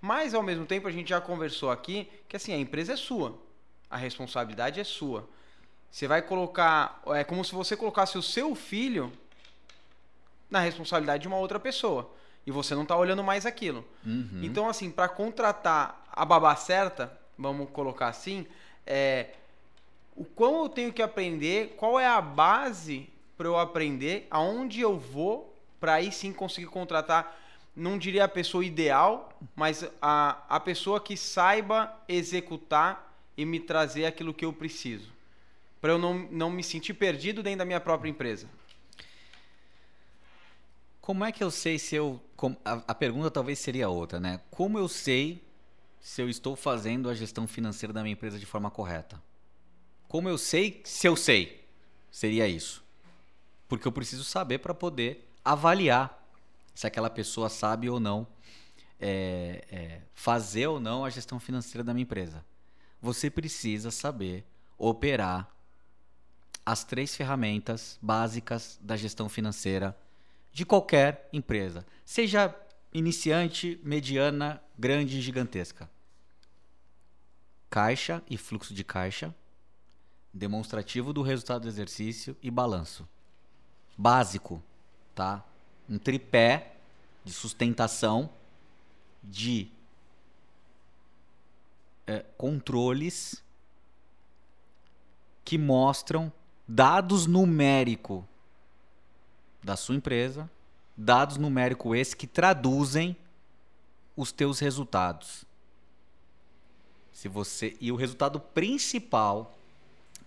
Mas 0.00 0.34
ao 0.34 0.42
mesmo 0.42 0.66
tempo 0.66 0.88
a 0.88 0.90
gente 0.90 1.08
já 1.08 1.20
conversou 1.20 1.70
aqui 1.70 2.10
que 2.28 2.36
assim 2.36 2.52
a 2.52 2.58
empresa 2.58 2.92
é 2.92 2.96
sua 2.96 3.38
a 3.94 3.96
responsabilidade 3.96 4.80
é 4.80 4.84
sua. 4.84 5.28
Você 5.88 6.08
vai 6.08 6.20
colocar. 6.20 7.00
É 7.08 7.22
como 7.22 7.44
se 7.44 7.54
você 7.54 7.76
colocasse 7.76 8.18
o 8.18 8.22
seu 8.22 8.52
filho 8.56 9.12
na 10.50 10.58
responsabilidade 10.58 11.22
de 11.22 11.28
uma 11.28 11.36
outra 11.36 11.60
pessoa. 11.60 12.10
E 12.44 12.50
você 12.50 12.74
não 12.74 12.82
está 12.82 12.96
olhando 12.96 13.22
mais 13.22 13.46
aquilo. 13.46 13.84
Uhum. 14.04 14.40
Então, 14.42 14.68
assim, 14.68 14.90
para 14.90 15.08
contratar 15.08 16.04
a 16.10 16.24
babá 16.24 16.56
certa, 16.56 17.16
vamos 17.38 17.70
colocar 17.70 18.08
assim, 18.08 18.44
é, 18.84 19.28
o 20.16 20.24
quão 20.24 20.62
eu 20.62 20.68
tenho 20.68 20.92
que 20.92 21.02
aprender, 21.02 21.74
qual 21.76 21.98
é 21.98 22.06
a 22.06 22.20
base 22.20 23.08
para 23.36 23.48
eu 23.48 23.58
aprender, 23.58 24.26
aonde 24.30 24.80
eu 24.80 24.98
vou, 24.98 25.54
para 25.80 25.94
aí 25.94 26.12
sim 26.12 26.32
conseguir 26.32 26.68
contratar, 26.68 27.40
não 27.74 27.98
diria 27.98 28.24
a 28.24 28.28
pessoa 28.28 28.64
ideal, 28.64 29.36
mas 29.56 29.84
a, 30.00 30.42
a 30.48 30.60
pessoa 30.60 31.00
que 31.00 31.16
saiba 31.16 31.92
executar 32.08 33.12
e 33.36 33.44
me 33.44 33.58
trazer 33.58 34.06
aquilo 34.06 34.32
que 34.32 34.44
eu 34.44 34.52
preciso, 34.52 35.10
para 35.80 35.92
eu 35.92 35.98
não, 35.98 36.14
não 36.30 36.50
me 36.50 36.62
sentir 36.62 36.94
perdido 36.94 37.42
dentro 37.42 37.58
da 37.58 37.64
minha 37.64 37.80
própria 37.80 38.08
empresa. 38.08 38.48
Como 41.00 41.22
é 41.22 41.30
que 41.30 41.44
eu 41.44 41.50
sei 41.50 41.78
se 41.78 41.94
eu. 41.94 42.18
A, 42.64 42.94
pergunta 42.94 43.30
talvez 43.30 43.58
seria 43.58 43.90
outra, 43.90 44.18
né? 44.18 44.40
Como 44.50 44.78
eu 44.78 44.88
sei 44.88 45.42
se 46.00 46.22
eu 46.22 46.30
estou 46.30 46.56
fazendo 46.56 47.10
a 47.10 47.14
gestão 47.14 47.46
financeira 47.46 47.92
da 47.92 48.02
minha 48.02 48.14
empresa 48.14 48.38
de 48.38 48.46
forma 48.46 48.70
correta? 48.70 49.20
Como 50.14 50.28
eu 50.28 50.38
sei 50.38 50.80
se 50.84 51.08
eu 51.08 51.16
sei? 51.16 51.66
Seria 52.08 52.46
isso. 52.46 52.84
Porque 53.66 53.88
eu 53.88 53.90
preciso 53.90 54.22
saber 54.22 54.58
para 54.58 54.72
poder 54.72 55.28
avaliar 55.44 56.24
se 56.72 56.86
aquela 56.86 57.10
pessoa 57.10 57.48
sabe 57.48 57.90
ou 57.90 57.98
não 57.98 58.24
é, 59.00 59.64
é, 59.68 60.00
fazer 60.14 60.68
ou 60.68 60.78
não 60.78 61.04
a 61.04 61.10
gestão 61.10 61.40
financeira 61.40 61.82
da 61.82 61.92
minha 61.92 62.04
empresa 62.04 62.44
você 63.02 63.28
precisa 63.28 63.90
saber 63.90 64.46
operar 64.78 65.52
as 66.64 66.84
três 66.84 67.16
ferramentas 67.16 67.98
básicas 68.00 68.78
da 68.80 68.96
gestão 68.96 69.28
financeira 69.28 69.98
de 70.52 70.64
qualquer 70.64 71.28
empresa, 71.32 71.84
seja 72.04 72.54
iniciante, 72.92 73.80
mediana, 73.82 74.62
grande 74.78 75.18
e 75.18 75.20
gigantesca. 75.20 75.90
Caixa 77.68 78.22
e 78.30 78.38
fluxo 78.38 78.72
de 78.72 78.84
caixa, 78.84 79.34
demonstrativo 80.34 81.12
do 81.12 81.22
resultado 81.22 81.62
do 81.62 81.68
exercício 81.68 82.36
e 82.42 82.50
balanço. 82.50 83.08
Básico, 83.96 84.60
tá? 85.14 85.44
Um 85.88 85.96
tripé 85.96 86.74
de 87.24 87.32
sustentação 87.32 88.28
de 89.22 89.70
é, 92.06 92.24
controles 92.36 93.42
que 95.44 95.56
mostram 95.56 96.32
dados 96.66 97.26
numéricos 97.26 98.24
da 99.62 99.76
sua 99.76 99.94
empresa, 99.94 100.50
dados 100.96 101.36
numéricos 101.36 101.96
esses 101.96 102.14
que 102.14 102.26
traduzem 102.26 103.16
os 104.16 104.32
teus 104.32 104.58
resultados. 104.58 105.44
Se 107.12 107.28
você 107.28 107.76
e 107.80 107.92
o 107.92 107.96
resultado 107.96 108.40
principal 108.40 109.56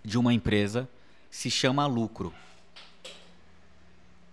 de 0.07 0.17
uma 0.17 0.33
empresa 0.33 0.87
se 1.29 1.51
chama 1.51 1.85
lucro. 1.85 2.33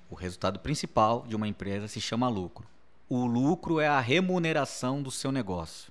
O 0.08 0.14
resultado 0.14 0.60
principal 0.60 1.24
de 1.26 1.34
uma 1.34 1.48
empresa 1.48 1.88
se 1.88 2.00
chama 2.00 2.28
lucro. 2.28 2.64
O 3.08 3.26
lucro 3.26 3.80
é 3.80 3.88
a 3.88 3.98
remuneração 3.98 5.02
do 5.02 5.10
seu 5.10 5.32
negócio. 5.32 5.90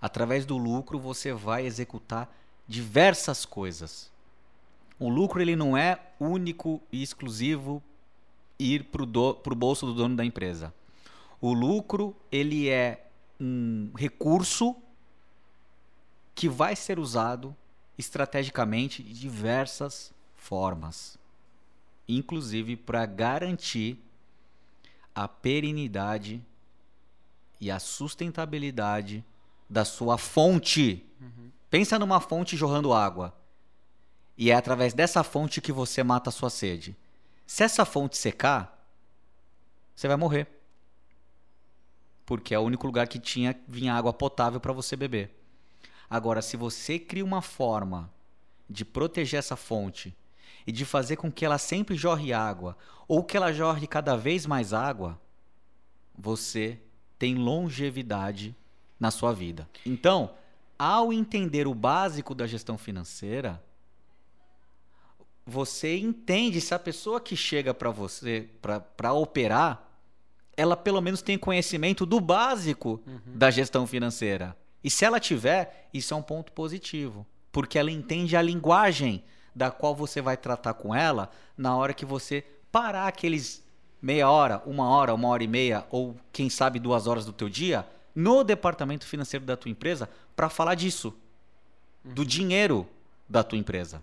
Através 0.00 0.46
do 0.46 0.56
lucro 0.56 0.96
você 0.96 1.32
vai 1.32 1.66
executar 1.66 2.32
diversas 2.68 3.44
coisas. 3.44 4.12
O 4.96 5.08
lucro 5.08 5.42
ele 5.42 5.56
não 5.56 5.76
é 5.76 5.98
único 6.20 6.80
e 6.92 7.02
exclusivo 7.02 7.82
ir 8.60 8.84
para 8.84 9.02
o 9.02 9.56
bolso 9.56 9.86
do 9.86 9.94
dono 9.94 10.14
da 10.14 10.24
empresa. 10.24 10.72
O 11.40 11.52
lucro 11.52 12.14
ele 12.30 12.68
é 12.68 13.08
um 13.40 13.90
recurso 13.96 14.76
que 16.32 16.48
vai 16.48 16.76
ser 16.76 17.00
usado 17.00 17.56
estrategicamente 17.98 19.02
de 19.02 19.12
diversas 19.12 20.12
formas, 20.36 21.18
inclusive 22.08 22.76
para 22.76 23.04
garantir 23.04 23.98
a 25.14 25.26
perenidade 25.26 26.40
e 27.60 27.70
a 27.70 27.80
sustentabilidade 27.80 29.24
da 29.68 29.84
sua 29.84 30.16
fonte. 30.16 31.04
Uhum. 31.20 31.50
Pensa 31.68 31.98
numa 31.98 32.20
fonte 32.20 32.56
jorrando 32.56 32.92
água. 32.94 33.34
E 34.36 34.52
é 34.52 34.54
através 34.54 34.94
dessa 34.94 35.24
fonte 35.24 35.60
que 35.60 35.72
você 35.72 36.04
mata 36.04 36.30
a 36.30 36.32
sua 36.32 36.48
sede. 36.48 36.96
Se 37.44 37.64
essa 37.64 37.84
fonte 37.84 38.16
secar, 38.16 38.86
você 39.94 40.06
vai 40.06 40.16
morrer. 40.16 40.46
Porque 42.24 42.54
é 42.54 42.58
o 42.58 42.62
único 42.62 42.86
lugar 42.86 43.08
que 43.08 43.18
tinha 43.18 43.58
vinha 43.66 43.92
água 43.92 44.12
potável 44.12 44.60
para 44.60 44.72
você 44.72 44.94
beber. 44.94 45.37
Agora, 46.10 46.40
se 46.40 46.56
você 46.56 46.98
cria 46.98 47.24
uma 47.24 47.42
forma 47.42 48.10
de 48.68 48.84
proteger 48.84 49.38
essa 49.38 49.56
fonte 49.56 50.16
e 50.66 50.72
de 50.72 50.84
fazer 50.84 51.16
com 51.16 51.30
que 51.30 51.44
ela 51.44 51.58
sempre 51.58 51.96
jorre 51.96 52.32
água, 52.32 52.76
ou 53.06 53.24
que 53.24 53.36
ela 53.36 53.52
jorre 53.52 53.86
cada 53.86 54.16
vez 54.16 54.46
mais 54.46 54.72
água, 54.72 55.18
você 56.16 56.78
tem 57.18 57.34
longevidade 57.34 58.54
na 58.98 59.10
sua 59.10 59.32
vida. 59.32 59.68
Então, 59.84 60.34
ao 60.78 61.12
entender 61.12 61.66
o 61.66 61.74
básico 61.74 62.34
da 62.34 62.46
gestão 62.46 62.76
financeira, 62.76 63.62
você 65.46 65.96
entende 65.98 66.60
se 66.60 66.74
a 66.74 66.78
pessoa 66.78 67.20
que 67.20 67.34
chega 67.34 67.72
para 67.72 67.90
você 67.90 68.48
para 68.96 69.12
operar, 69.12 69.88
ela 70.56 70.76
pelo 70.76 71.00
menos 71.00 71.22
tem 71.22 71.38
conhecimento 71.38 72.04
do 72.04 72.20
básico 72.20 73.00
uhum. 73.06 73.20
da 73.26 73.50
gestão 73.50 73.86
financeira. 73.86 74.56
E 74.82 74.90
se 74.90 75.04
ela 75.04 75.18
tiver, 75.18 75.88
isso 75.92 76.14
é 76.14 76.16
um 76.16 76.22
ponto 76.22 76.52
positivo, 76.52 77.26
porque 77.50 77.78
ela 77.78 77.90
entende 77.90 78.36
a 78.36 78.42
linguagem 78.42 79.22
da 79.54 79.70
qual 79.70 79.94
você 79.94 80.20
vai 80.20 80.36
tratar 80.36 80.74
com 80.74 80.94
ela 80.94 81.30
na 81.56 81.76
hora 81.76 81.92
que 81.92 82.04
você 82.04 82.44
parar 82.70 83.08
aqueles 83.08 83.66
meia 84.00 84.30
hora, 84.30 84.62
uma 84.64 84.88
hora, 84.88 85.12
uma 85.12 85.28
hora 85.28 85.42
e 85.42 85.48
meia, 85.48 85.84
ou 85.90 86.16
quem 86.32 86.48
sabe 86.48 86.78
duas 86.78 87.06
horas 87.06 87.24
do 87.24 87.32
teu 87.32 87.48
dia, 87.48 87.84
no 88.14 88.44
departamento 88.44 89.06
financeiro 89.06 89.44
da 89.44 89.56
tua 89.56 89.70
empresa 89.70 90.08
para 90.36 90.48
falar 90.48 90.74
disso, 90.74 91.14
do 92.04 92.24
dinheiro 92.24 92.88
da 93.28 93.42
tua 93.42 93.58
empresa. 93.58 94.02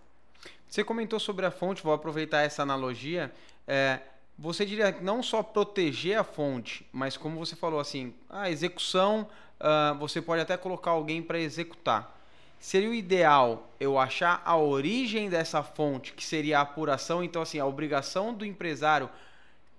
Você 0.67 0.83
comentou 0.83 1.19
sobre 1.19 1.45
a 1.45 1.51
fonte, 1.51 1.81
vou 1.81 1.93
aproveitar 1.93 2.41
essa 2.41 2.61
analogia. 2.61 3.33
É, 3.65 4.01
você 4.38 4.65
diria 4.65 4.91
que 4.91 5.03
não 5.03 5.23
só 5.23 5.41
proteger 5.41 6.19
a 6.19 6.23
fonte, 6.23 6.85
mas 6.91 7.15
como 7.15 7.38
você 7.38 7.55
falou 7.55 7.79
assim, 7.79 8.13
a 8.29 8.49
execução, 8.49 9.27
uh, 9.60 9.98
você 9.98 10.22
pode 10.22 10.41
até 10.41 10.58
colocar 10.58 10.91
alguém 10.91 11.22
para 11.22 11.39
executar. 11.39 12.13
Seria 12.60 12.89
o 12.89 12.94
ideal 12.94 13.70
eu 13.80 14.00
achar 14.00 14.41
a 14.46 14.58
origem 14.58 15.30
dessa 15.30 15.62
fonte, 15.62 16.13
que 16.13 16.24
seria 16.24 16.60
a 16.60 16.62
apuração. 16.62 17.24
Então, 17.24 17.41
assim, 17.41 17.60
a 17.60 17.65
obrigação 17.65 18.34
do 18.34 18.46
empresário 18.46 19.10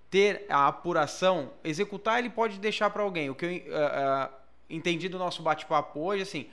ter 0.09 0.45
a 0.49 0.67
apuração, 0.67 1.51
executar 1.63 2.19
ele 2.19 2.29
pode 2.29 2.59
deixar 2.59 2.89
para 2.89 3.03
alguém. 3.03 3.29
O 3.29 3.35
que 3.35 3.45
eu 3.45 3.49
uh, 3.49 4.29
uh, 4.29 4.33
entendi 4.69 5.09
do 5.09 5.19
nosso 5.19 5.41
bate-papo 5.41 5.99
hoje, 5.99 6.23
assim, 6.23 6.47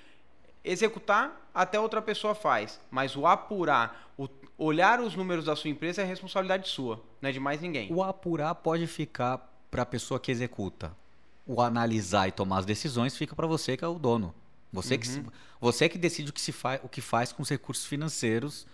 executar 0.65 1.49
até 1.55 1.79
outra 1.79 2.03
pessoa 2.03 2.35
faz, 2.35 2.81
mas 2.91 3.15
o 3.15 3.27
apurar, 3.27 4.11
o 4.19 4.29
olhar 4.59 5.01
os 5.01 5.15
números 5.15 5.45
da 5.45 5.55
sua 5.55 5.71
empresa 5.71 6.03
é 6.03 6.05
responsabilidade 6.05 6.69
sua, 6.69 7.01
não 7.21 7.31
é 7.31 7.33
de 7.33 7.39
mais 7.39 7.61
ninguém. 7.61 7.93
O 7.93 8.03
apurar 8.03 8.55
pode 8.57 8.87
ficar 8.87 9.39
para 9.71 9.83
a 9.83 9.87
pessoa 9.87 10.19
que 10.19 10.33
executa. 10.33 10.93
O 11.46 11.61
analisar 11.61 12.28
e 12.28 12.33
tomar 12.33 12.59
as 12.59 12.66
decisões 12.66 13.16
fica 13.16 13.35
para 13.35 13.46
você 13.46 13.76
que 13.76 13.85
é 13.85 13.88
o 13.88 13.98
dono. 13.98 14.35
Você, 14.72 14.94
uhum. 14.94 15.00
que, 15.00 15.09
você 15.61 15.88
que 15.88 15.96
decide 15.96 16.30
o 16.30 16.33
que, 16.33 16.40
se 16.40 16.50
faz, 16.50 16.80
o 16.83 16.88
que 16.88 17.00
faz 17.00 17.33
com 17.33 17.42
os 17.42 17.48
recursos 17.48 17.87
financeiros 17.87 18.66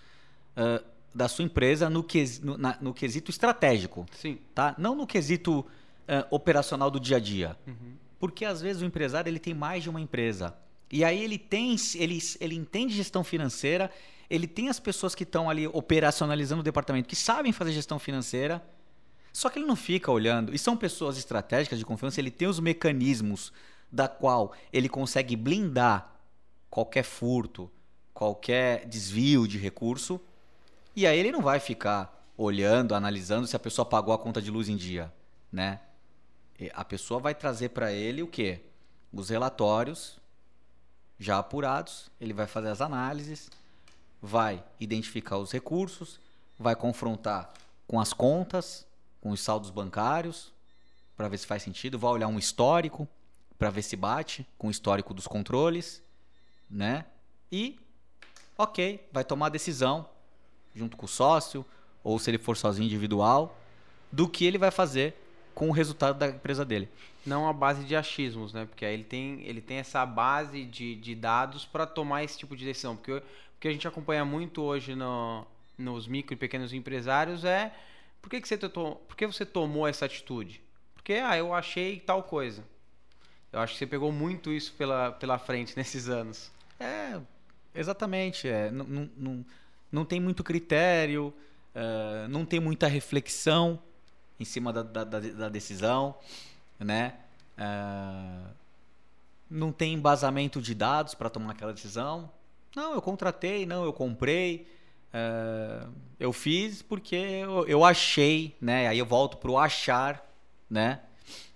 uh, 0.56 0.84
da 1.14 1.28
sua 1.28 1.44
empresa 1.44 1.90
no, 1.90 2.02
que, 2.02 2.24
no, 2.42 2.56
na, 2.56 2.78
no, 2.80 2.94
quesito 2.94 3.30
estratégico. 3.30 4.06
Sim. 4.12 4.38
Tá? 4.54 4.74
Não 4.78 4.94
no 4.94 5.06
quesito 5.06 5.60
uh, 5.60 5.66
operacional 6.30 6.90
do 6.90 6.98
dia 6.98 7.18
a 7.18 7.20
dia. 7.20 7.56
Uhum. 7.66 7.94
Porque 8.18 8.44
às 8.44 8.62
vezes 8.62 8.80
o 8.80 8.84
empresário 8.84 9.28
ele 9.28 9.38
tem 9.38 9.52
mais 9.52 9.82
de 9.82 9.90
uma 9.90 10.00
empresa. 10.00 10.56
E 10.90 11.04
aí 11.04 11.22
ele 11.22 11.38
tem, 11.38 11.76
ele, 11.94 12.18
ele 12.40 12.54
entende 12.56 12.94
gestão 12.94 13.22
financeira, 13.22 13.90
ele 14.28 14.46
tem 14.46 14.68
as 14.68 14.80
pessoas 14.80 15.14
que 15.14 15.22
estão 15.22 15.50
ali 15.50 15.66
operacionalizando 15.66 16.60
o 16.60 16.64
departamento, 16.64 17.08
que 17.08 17.16
sabem 17.16 17.52
fazer 17.52 17.72
gestão 17.72 17.98
financeira, 17.98 18.62
só 19.32 19.48
que 19.48 19.58
ele 19.58 19.66
não 19.66 19.76
fica 19.76 20.10
olhando. 20.10 20.54
E 20.54 20.58
são 20.58 20.76
pessoas 20.76 21.16
estratégicas 21.16 21.78
de 21.78 21.84
confiança, 21.84 22.20
ele 22.20 22.30
tem 22.30 22.48
os 22.48 22.60
mecanismos 22.60 23.52
da 23.90 24.08
qual 24.08 24.52
ele 24.72 24.88
consegue 24.88 25.36
blindar 25.36 26.14
qualquer 26.68 27.02
furto, 27.02 27.70
qualquer 28.14 28.86
desvio 28.86 29.46
de 29.46 29.58
recurso. 29.58 30.20
E 30.94 31.06
aí 31.06 31.18
ele 31.18 31.32
não 31.32 31.42
vai 31.42 31.58
ficar 31.60 32.16
olhando, 32.36 32.94
analisando 32.94 33.46
se 33.46 33.56
a 33.56 33.58
pessoa 33.58 33.84
pagou 33.84 34.14
a 34.14 34.18
conta 34.18 34.40
de 34.40 34.50
luz 34.50 34.68
em 34.68 34.76
dia, 34.76 35.12
né? 35.52 35.80
A 36.74 36.84
pessoa 36.84 37.20
vai 37.20 37.34
trazer 37.34 37.70
para 37.70 37.92
ele 37.92 38.22
o 38.22 38.26
quê? 38.26 38.60
Os 39.12 39.30
relatórios 39.30 40.18
já 41.18 41.38
apurados, 41.38 42.10
ele 42.20 42.32
vai 42.32 42.46
fazer 42.46 42.68
as 42.68 42.80
análises, 42.80 43.50
vai 44.22 44.62
identificar 44.78 45.36
os 45.38 45.52
recursos, 45.52 46.18
vai 46.58 46.74
confrontar 46.74 47.52
com 47.86 48.00
as 48.00 48.12
contas, 48.12 48.86
com 49.20 49.30
os 49.30 49.40
saldos 49.40 49.70
bancários, 49.70 50.52
para 51.16 51.28
ver 51.28 51.38
se 51.38 51.46
faz 51.46 51.62
sentido, 51.62 51.98
vai 51.98 52.10
olhar 52.10 52.28
um 52.28 52.38
histórico 52.38 53.06
para 53.58 53.70
ver 53.70 53.82
se 53.82 53.94
bate 53.94 54.46
com 54.56 54.68
o 54.68 54.70
histórico 54.70 55.12
dos 55.12 55.26
controles, 55.26 56.02
né? 56.70 57.04
E 57.52 57.78
OK, 58.56 59.06
vai 59.12 59.24
tomar 59.24 59.46
a 59.46 59.50
decisão 59.50 60.08
junto 60.74 60.96
com 60.96 61.06
o 61.06 61.08
sócio 61.08 61.64
ou 62.02 62.18
se 62.18 62.30
ele 62.30 62.38
for 62.38 62.56
sozinho 62.56 62.86
individual 62.86 63.58
do 64.10 64.28
que 64.28 64.44
ele 64.44 64.58
vai 64.58 64.70
fazer 64.70 65.14
com 65.54 65.68
o 65.68 65.72
resultado 65.72 66.18
da 66.18 66.28
empresa 66.28 66.64
dele. 66.64 66.88
Não 67.24 67.48
a 67.48 67.52
base 67.52 67.84
de 67.84 67.94
achismos, 67.94 68.52
né? 68.52 68.64
Porque 68.64 68.84
aí 68.84 68.94
ele 68.94 69.04
tem, 69.04 69.42
ele 69.42 69.60
tem 69.60 69.76
essa 69.76 70.04
base 70.06 70.64
de, 70.64 70.94
de 70.96 71.14
dados 71.14 71.66
para 71.66 71.86
tomar 71.86 72.24
esse 72.24 72.38
tipo 72.38 72.56
de 72.56 72.64
decisão. 72.64 72.96
Porque 72.96 73.12
o 73.12 73.22
que 73.60 73.68
a 73.68 73.72
gente 73.72 73.86
acompanha 73.86 74.24
muito 74.24 74.62
hoje 74.62 74.94
no, 74.94 75.46
nos 75.76 76.06
micro 76.06 76.32
e 76.32 76.36
pequenos 76.36 76.72
empresários 76.72 77.44
é 77.44 77.74
por 78.20 78.30
que, 78.30 78.40
que, 78.40 78.48
você, 78.48 78.56
tomou, 78.56 78.96
por 78.96 79.16
que 79.16 79.26
você 79.26 79.44
tomou 79.44 79.86
essa 79.86 80.04
atitude? 80.04 80.62
Porque 80.94 81.14
ah, 81.14 81.36
eu 81.36 81.54
achei 81.54 81.98
tal 82.00 82.22
coisa. 82.22 82.62
Eu 83.52 83.60
acho 83.60 83.72
que 83.72 83.78
você 83.78 83.86
pegou 83.86 84.12
muito 84.12 84.52
isso 84.52 84.72
pela, 84.74 85.12
pela 85.12 85.38
frente 85.38 85.74
nesses 85.78 86.08
anos. 86.08 86.50
É, 86.78 87.20
exatamente. 87.74 88.48
É, 88.48 88.70
não, 88.70 89.10
não, 89.16 89.46
não, 89.90 90.04
tem 90.04 90.20
muito 90.20 90.44
critério, 90.44 91.34
uh, 91.74 92.28
não 92.28 92.44
tem 92.44 92.60
muita 92.60 92.86
reflexão 92.86 93.78
em 94.38 94.44
cima 94.44 94.72
da, 94.72 94.82
da, 94.82 95.04
da 95.04 95.48
decisão, 95.48 96.14
né? 96.78 97.14
Uh, 97.58 98.50
não 99.50 99.72
tem 99.72 99.94
embasamento 99.94 100.62
de 100.62 100.74
dados 100.74 101.14
para 101.14 101.28
tomar 101.28 101.52
aquela 101.52 101.72
decisão. 101.72 102.30
Não, 102.74 102.94
eu 102.94 103.02
contratei, 103.02 103.66
não, 103.66 103.84
eu 103.84 103.92
comprei, 103.92 104.66
uh, 105.14 105.90
eu 106.18 106.32
fiz 106.32 106.82
porque 106.82 107.16
eu, 107.16 107.66
eu, 107.66 107.84
achei, 107.84 108.56
né? 108.60 108.88
Aí 108.88 108.98
eu 108.98 109.06
volto 109.06 109.36
pro 109.36 109.58
achar, 109.58 110.26
né? 110.68 111.00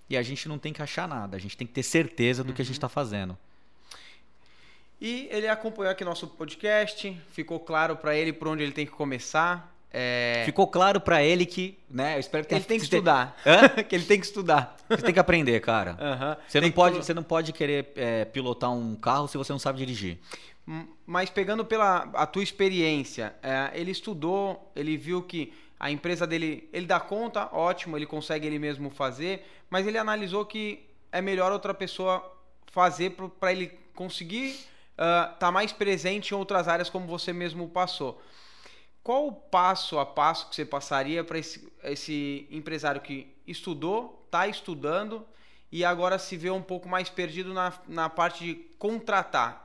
E 0.09 0.15
a 0.15 0.21
gente 0.21 0.47
não 0.47 0.57
tem 0.57 0.71
que 0.71 0.81
achar 0.81 1.07
nada, 1.07 1.35
a 1.35 1.39
gente 1.39 1.57
tem 1.57 1.65
que 1.65 1.73
ter 1.73 1.83
certeza 1.83 2.43
do 2.43 2.49
uhum. 2.49 2.55
que 2.55 2.61
a 2.61 2.65
gente 2.65 2.75
está 2.75 2.87
uhum. 2.87 2.91
fazendo. 2.91 3.37
E 4.99 5.27
ele 5.31 5.47
acompanhou 5.47 5.91
aqui 5.91 6.05
nosso 6.05 6.27
podcast, 6.27 7.21
ficou 7.31 7.59
claro 7.59 7.97
para 7.97 8.15
ele 8.15 8.31
por 8.31 8.47
onde 8.47 8.63
ele 8.63 8.71
tem 8.71 8.85
que 8.85 8.91
começar. 8.91 9.75
É, 9.97 10.43
Ficou 10.43 10.67
claro 10.67 10.99
pra 10.99 11.23
ele 11.23 11.45
que, 11.45 11.77
né? 11.89 12.15
Eu 12.15 12.19
espero 12.19 12.43
que 12.43 12.49
tenha 12.49 12.59
ele 12.59 12.65
tem 12.65 12.77
que 12.77 12.83
estudar. 12.83 13.33
Que 13.87 13.95
ele 13.95 14.03
tem 14.03 14.19
que 14.19 14.25
estudar. 14.25 14.75
Você 14.89 15.01
tem 15.01 15.13
que 15.13 15.19
aprender, 15.21 15.61
cara. 15.61 15.95
Aham. 15.97 16.37
Você 16.45 16.59
Tem 16.59 16.61
não, 16.63 16.69
que 16.69 16.75
pode, 16.75 16.93
colo- 16.95 17.03
você 17.03 17.13
não 17.13 17.23
pode 17.23 17.53
querer 17.53 17.93
é, 17.95 18.25
pilotar 18.25 18.73
um 18.73 18.93
carro 18.95 19.29
se 19.29 19.37
você 19.37 19.53
não 19.53 19.59
sabe 19.59 19.77
dirigir. 19.77 20.17
Mas 21.05 21.29
pegando 21.29 21.63
pela 21.63 22.09
a 22.13 22.25
tua 22.25 22.41
experiência, 22.41 23.35
é, 23.43 23.71
ele 23.73 23.91
estudou, 23.91 24.71
ele 24.75 24.97
viu 24.97 25.21
que 25.21 25.53
a 25.79 25.91
empresa 25.91 26.25
dele, 26.25 26.67
ele 26.73 26.85
dá 26.85 26.99
conta, 26.99 27.49
ótimo, 27.53 27.97
ele 27.97 28.05
consegue 28.05 28.47
ele 28.47 28.57
mesmo 28.57 28.89
fazer, 28.89 29.45
mas 29.69 29.85
ele 29.85 29.97
analisou 29.97 30.45
que 30.45 30.89
é 31.11 31.21
melhor 31.21 31.51
outra 31.51 31.73
pessoa 31.73 32.31
fazer 32.71 33.15
para 33.39 33.51
ele 33.51 33.67
conseguir 33.93 34.57
estar 35.33 35.51
mais 35.51 35.71
presente 35.71 36.31
em 36.31 36.37
outras 36.37 36.67
áreas 36.67 36.89
como 36.89 37.05
você 37.05 37.31
mesmo 37.31 37.69
passou. 37.69 38.21
Qual 39.03 39.27
o 39.27 39.31
passo 39.31 39.99
a 39.99 40.05
passo 40.05 40.49
que 40.49 40.55
você 40.55 40.65
passaria 40.65 41.23
para 41.23 41.37
esse, 41.37 41.71
esse 41.83 42.47
empresário 42.49 43.01
que 43.01 43.31
estudou, 43.45 44.23
está 44.25 44.47
estudando 44.47 45.25
e 45.71 45.85
agora 45.85 46.17
se 46.17 46.35
vê 46.35 46.49
um 46.49 46.61
pouco 46.61 46.89
mais 46.89 47.09
perdido 47.09 47.53
na, 47.53 47.71
na 47.87 48.09
parte 48.09 48.43
de 48.43 48.55
contratar? 48.79 49.64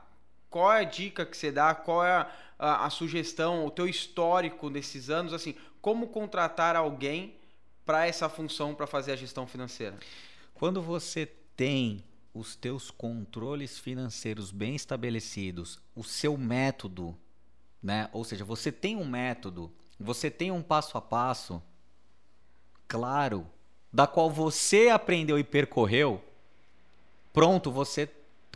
Qual 0.51 0.71
é 0.71 0.81
a 0.81 0.83
dica 0.83 1.25
que 1.25 1.35
você 1.35 1.51
dá? 1.51 1.73
Qual 1.73 2.05
é 2.05 2.11
a, 2.11 2.31
a- 2.59 2.85
a 2.85 2.89
sugestão, 2.91 3.65
o 3.65 3.71
teu 3.71 3.87
histórico 3.87 4.69
desses 4.69 5.09
anos? 5.09 5.33
Assim, 5.33 5.55
como 5.81 6.09
contratar 6.09 6.75
alguém 6.75 7.35
para 7.85 8.05
essa 8.05 8.29
função 8.29 8.75
para 8.75 8.85
fazer 8.85 9.13
a 9.13 9.15
gestão 9.15 9.47
financeira? 9.47 9.97
Quando 10.53 10.81
você 10.81 11.25
tem 11.57 12.03
os 12.33 12.55
teus 12.55 12.91
controles 12.91 13.79
financeiros 13.79 14.51
bem 14.51 14.75
estabelecidos, 14.75 15.79
o 15.95 16.03
seu 16.03 16.37
método, 16.37 17.17
né? 17.81 18.09
Ou 18.13 18.23
seja, 18.23 18.45
você 18.45 18.71
tem 18.71 18.95
um 18.95 19.05
método, 19.05 19.71
você 19.99 20.29
tem 20.29 20.51
um 20.51 20.61
passo 20.61 20.97
a 20.97 21.01
passo 21.01 21.63
claro, 22.87 23.47
da 23.91 24.05
qual 24.05 24.29
você 24.29 24.89
aprendeu 24.89 25.39
e 25.39 25.43
percorreu, 25.43 26.21
pronto, 27.33 27.71
você 27.71 28.09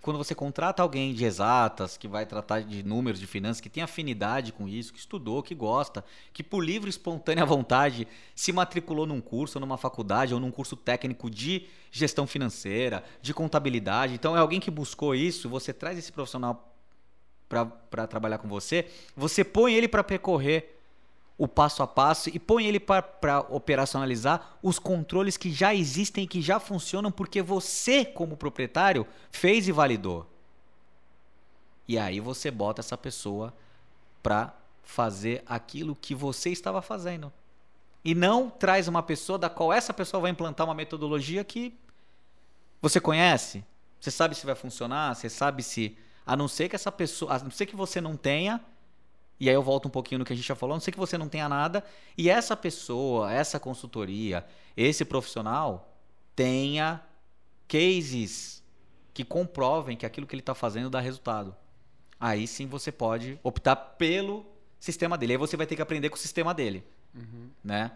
quando 0.06 0.20
você 0.20 0.36
contrata 0.36 0.84
alguém 0.84 1.16
de 1.16 1.26
exatas, 1.26 1.98
que 1.98 2.08
vai 2.08 2.28
tratar 2.28 2.62
de 2.62 2.84
números, 2.84 3.20
de 3.20 3.26
finanças, 3.26 3.60
que 3.60 3.68
tem 3.68 3.82
afinidade 3.82 4.54
com 4.54 4.68
isso, 4.68 4.94
que 4.94 5.00
estudou, 5.00 5.42
que 5.42 5.56
gosta, 5.56 6.06
que 6.32 6.44
por 6.44 6.64
livre 6.64 6.92
espontânea 6.92 7.44
vontade 7.44 8.08
se 8.36 8.54
matriculou 8.54 9.08
num 9.08 9.20
curso, 9.20 9.58
ou 9.58 9.62
numa 9.62 9.80
faculdade, 9.80 10.32
ou 10.32 10.40
num 10.40 10.52
curso 10.52 10.76
técnico 10.76 11.28
de 11.28 11.66
gestão 11.90 12.28
financeira, 12.28 13.04
de 13.20 13.34
contabilidade. 13.34 14.14
Então 14.14 14.38
é 14.38 14.40
alguém 14.40 14.60
que 14.60 14.70
buscou 14.70 15.16
isso, 15.16 15.50
você 15.50 15.74
traz 15.74 15.98
esse 15.98 16.12
profissional 16.12 16.72
para 17.50 18.06
trabalhar 18.06 18.38
com 18.38 18.48
você, 18.48 18.86
você 19.18 19.44
põe 19.44 19.74
ele 19.74 19.88
para 19.88 20.04
percorrer 20.04 20.75
o 21.38 21.48
passo 21.48 21.84
a 21.84 21.88
passo 21.88 22.30
e 22.30 22.40
põe 22.40 22.66
ele 22.66 22.80
para 22.80 23.46
operacionalizar 23.50 24.58
os 24.64 24.80
controles 24.80 25.36
que 25.36 25.52
já 25.52 25.76
existem 25.76 26.26
que 26.26 26.42
já 26.42 26.60
funcionam 26.60 27.12
porque 27.12 27.42
você, 27.42 28.06
como 28.06 28.38
proprietário, 28.38 29.06
fez 29.32 29.68
e 29.68 29.72
validou. 29.72 30.26
E 31.88 31.98
aí 32.00 32.20
você 32.20 32.50
bota 32.50 32.82
essa 32.82 32.98
pessoa 32.98 33.54
para 34.24 34.56
fazer 34.82 35.44
aquilo 35.46 35.96
que 35.96 36.16
você 36.16 36.50
estava 36.50 36.82
fazendo. 36.82 37.32
E 38.04 38.16
não 38.16 38.50
traz 38.50 38.88
uma 38.88 39.04
pessoa 39.04 39.38
da 39.38 39.50
qual 39.50 39.74
essa 39.74 39.94
pessoa 39.94 40.22
vai 40.22 40.32
implantar 40.32 40.66
uma 40.66 40.76
metodologia 40.76 41.44
que 41.44 41.78
você 42.82 43.00
conhece, 43.00 43.64
você 44.00 44.12
sabe 44.12 44.36
se 44.36 44.46
vai 44.46 44.56
funcionar, 44.56 45.16
você 45.16 45.30
sabe 45.30 45.64
se 45.64 45.98
a 46.26 46.36
não 46.36 46.48
ser 46.48 46.70
que 46.70 46.76
essa 46.76 46.92
pessoa, 46.92 47.34
a 47.34 47.40
não 47.40 47.52
ser 47.52 47.66
que 47.66 47.76
você 47.76 48.00
não 48.00 48.16
tenha 48.16 48.62
e 49.40 49.50
aí 49.50 49.56
eu 49.56 49.62
volto 49.62 49.88
um 49.88 49.92
pouquinho 49.92 50.20
no 50.20 50.26
que 50.26 50.34
a 50.34 50.36
gente 50.36 50.48
já 50.48 50.56
falou, 50.56 50.74
a 50.74 50.76
não 50.78 50.82
sei 50.82 50.92
que 50.92 51.00
você 51.00 51.18
não 51.18 51.28
tenha 51.28 51.50
nada 51.50 51.84
e 52.18 52.30
essa 52.30 52.56
pessoa, 52.56 53.32
essa 53.32 53.60
consultoria, 53.60 54.46
esse 54.78 55.04
profissional 55.04 55.94
tenha 56.36 57.02
cases 57.68 58.64
que 59.14 59.24
comprovem 59.24 59.98
que 59.98 60.06
aquilo 60.06 60.28
que 60.28 60.36
ele 60.36 60.42
está 60.42 60.56
fazendo 60.56 60.90
dá 60.90 61.00
resultado. 61.00 61.56
Aí 62.20 62.48
sim 62.48 62.68
você 62.68 62.92
pode 62.92 63.40
optar 63.44 63.76
pelo 63.76 64.46
sistema 64.80 65.18
dele. 65.18 65.34
Aí 65.34 65.38
você 65.38 65.58
vai 65.58 65.66
ter 65.66 65.76
que 65.76 65.82
aprender 65.82 66.10
com 66.10 66.16
o 66.16 66.20
sistema 66.20 66.54
dele, 66.54 66.84
né? 67.64 67.92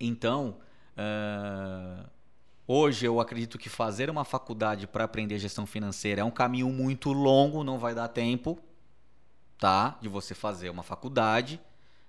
Então, 0.00 0.58
ah, 0.96 2.06
hoje 2.66 3.06
eu 3.06 3.20
acredito 3.20 3.58
que 3.58 3.68
fazer 3.68 4.10
uma 4.10 4.24
faculdade 4.24 4.86
para 4.86 5.04
aprender 5.04 5.38
gestão 5.38 5.66
financeira 5.66 6.20
é 6.22 6.24
um 6.24 6.30
caminho 6.30 6.68
muito 6.70 7.12
longo, 7.12 7.64
não 7.64 7.78
vai 7.78 7.94
dar 7.94 8.08
tempo 8.08 8.58
tá? 9.60 9.98
De 10.00 10.08
você 10.08 10.34
fazer 10.34 10.70
uma 10.70 10.82
faculdade. 10.82 11.60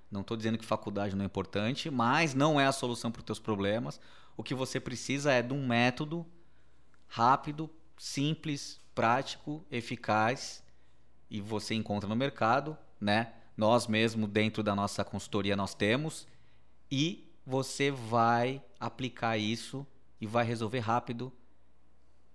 Não 0.09 0.21
estou 0.21 0.37
dizendo 0.37 0.57
que 0.57 0.65
faculdade 0.65 1.15
não 1.15 1.23
é 1.23 1.25
importante, 1.25 1.91
mas 1.91 2.33
não 2.33 2.59
é 2.59 2.65
a 2.65 2.71
solução 2.71 3.11
para 3.11 3.19
os 3.19 3.25
teus 3.25 3.39
problemas. 3.39 3.99
O 4.37 4.43
que 4.43 4.55
você 4.55 4.79
precisa 4.79 5.31
é 5.31 5.41
de 5.41 5.53
um 5.53 5.67
método 5.67 6.25
rápido, 7.07 7.69
simples, 7.97 8.79
prático, 8.95 9.63
eficaz 9.69 10.63
e 11.29 11.41
você 11.41 11.75
encontra 11.75 12.09
no 12.09 12.15
mercado, 12.15 12.77
né? 12.99 13.33
Nós 13.55 13.85
mesmo 13.85 14.27
dentro 14.27 14.63
da 14.63 14.73
nossa 14.73 15.03
consultoria 15.03 15.55
nós 15.55 15.73
temos 15.73 16.27
e 16.89 17.29
você 17.45 17.91
vai 17.91 18.61
aplicar 18.79 19.37
isso 19.37 19.85
e 20.19 20.25
vai 20.25 20.45
resolver 20.45 20.79
rápido 20.79 21.31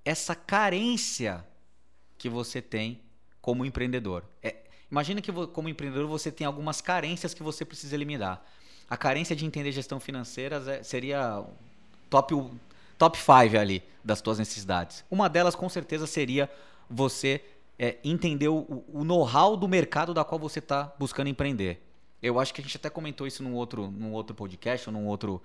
essa 0.05 0.35
carência 0.35 1.47
que 2.17 2.29
você 2.29 2.63
tem 2.63 3.03
como 3.41 3.65
empreendedor. 3.65 4.25
É, 4.43 4.66
Imagina 4.91 5.21
que 5.21 5.33
como 5.49 5.69
empreendedor 5.69 6.07
você 6.07 6.31
tem 6.31 6.47
algumas 6.47 6.81
carências 6.81 7.35
que 7.35 7.43
você 7.43 7.65
precisa 7.65 7.95
eliminar. 7.95 8.45
A 8.89 8.97
carência 8.97 9.35
de 9.35 9.45
entender 9.45 9.73
gestão 9.73 9.99
financeira 9.99 10.63
é- 10.71 10.83
seria 10.83 11.45
top 12.09 12.35
top 12.99 13.19
5 13.19 13.59
ali 13.59 13.83
das 14.05 14.21
tuas 14.21 14.39
necessidades. 14.39 15.05
Uma 15.11 15.29
delas 15.29 15.55
com 15.55 15.69
certeza 15.69 16.07
seria 16.07 16.49
você 16.89 17.45
é, 17.79 17.97
entender 18.05 18.49
o, 18.49 18.85
o 18.89 19.05
know-how 19.05 19.57
do 19.57 19.69
mercado 19.69 20.15
da 20.15 20.25
qual 20.25 20.39
você 20.39 20.61
está 20.61 20.95
buscando 20.99 21.29
empreender. 21.29 21.83
Eu 22.23 22.41
acho 22.41 22.55
que 22.55 22.61
a 22.61 22.65
gente 22.65 22.77
até 22.77 22.89
comentou 22.89 23.27
isso 23.27 23.43
num 23.43 23.53
outro, 23.55 23.91
num 23.91 24.13
outro 24.13 24.35
podcast 24.35 24.89
ou 24.89 24.93
num 24.93 25.07
outro, 25.07 25.43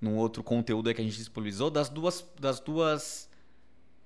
num 0.00 0.16
outro 0.16 0.42
conteúdo 0.42 0.92
que 0.92 1.00
a 1.00 1.04
gente 1.04 1.16
disponibilizou 1.16 1.70
das 1.70 1.88
duas, 1.88 2.24
das 2.40 2.58
duas, 2.58 3.28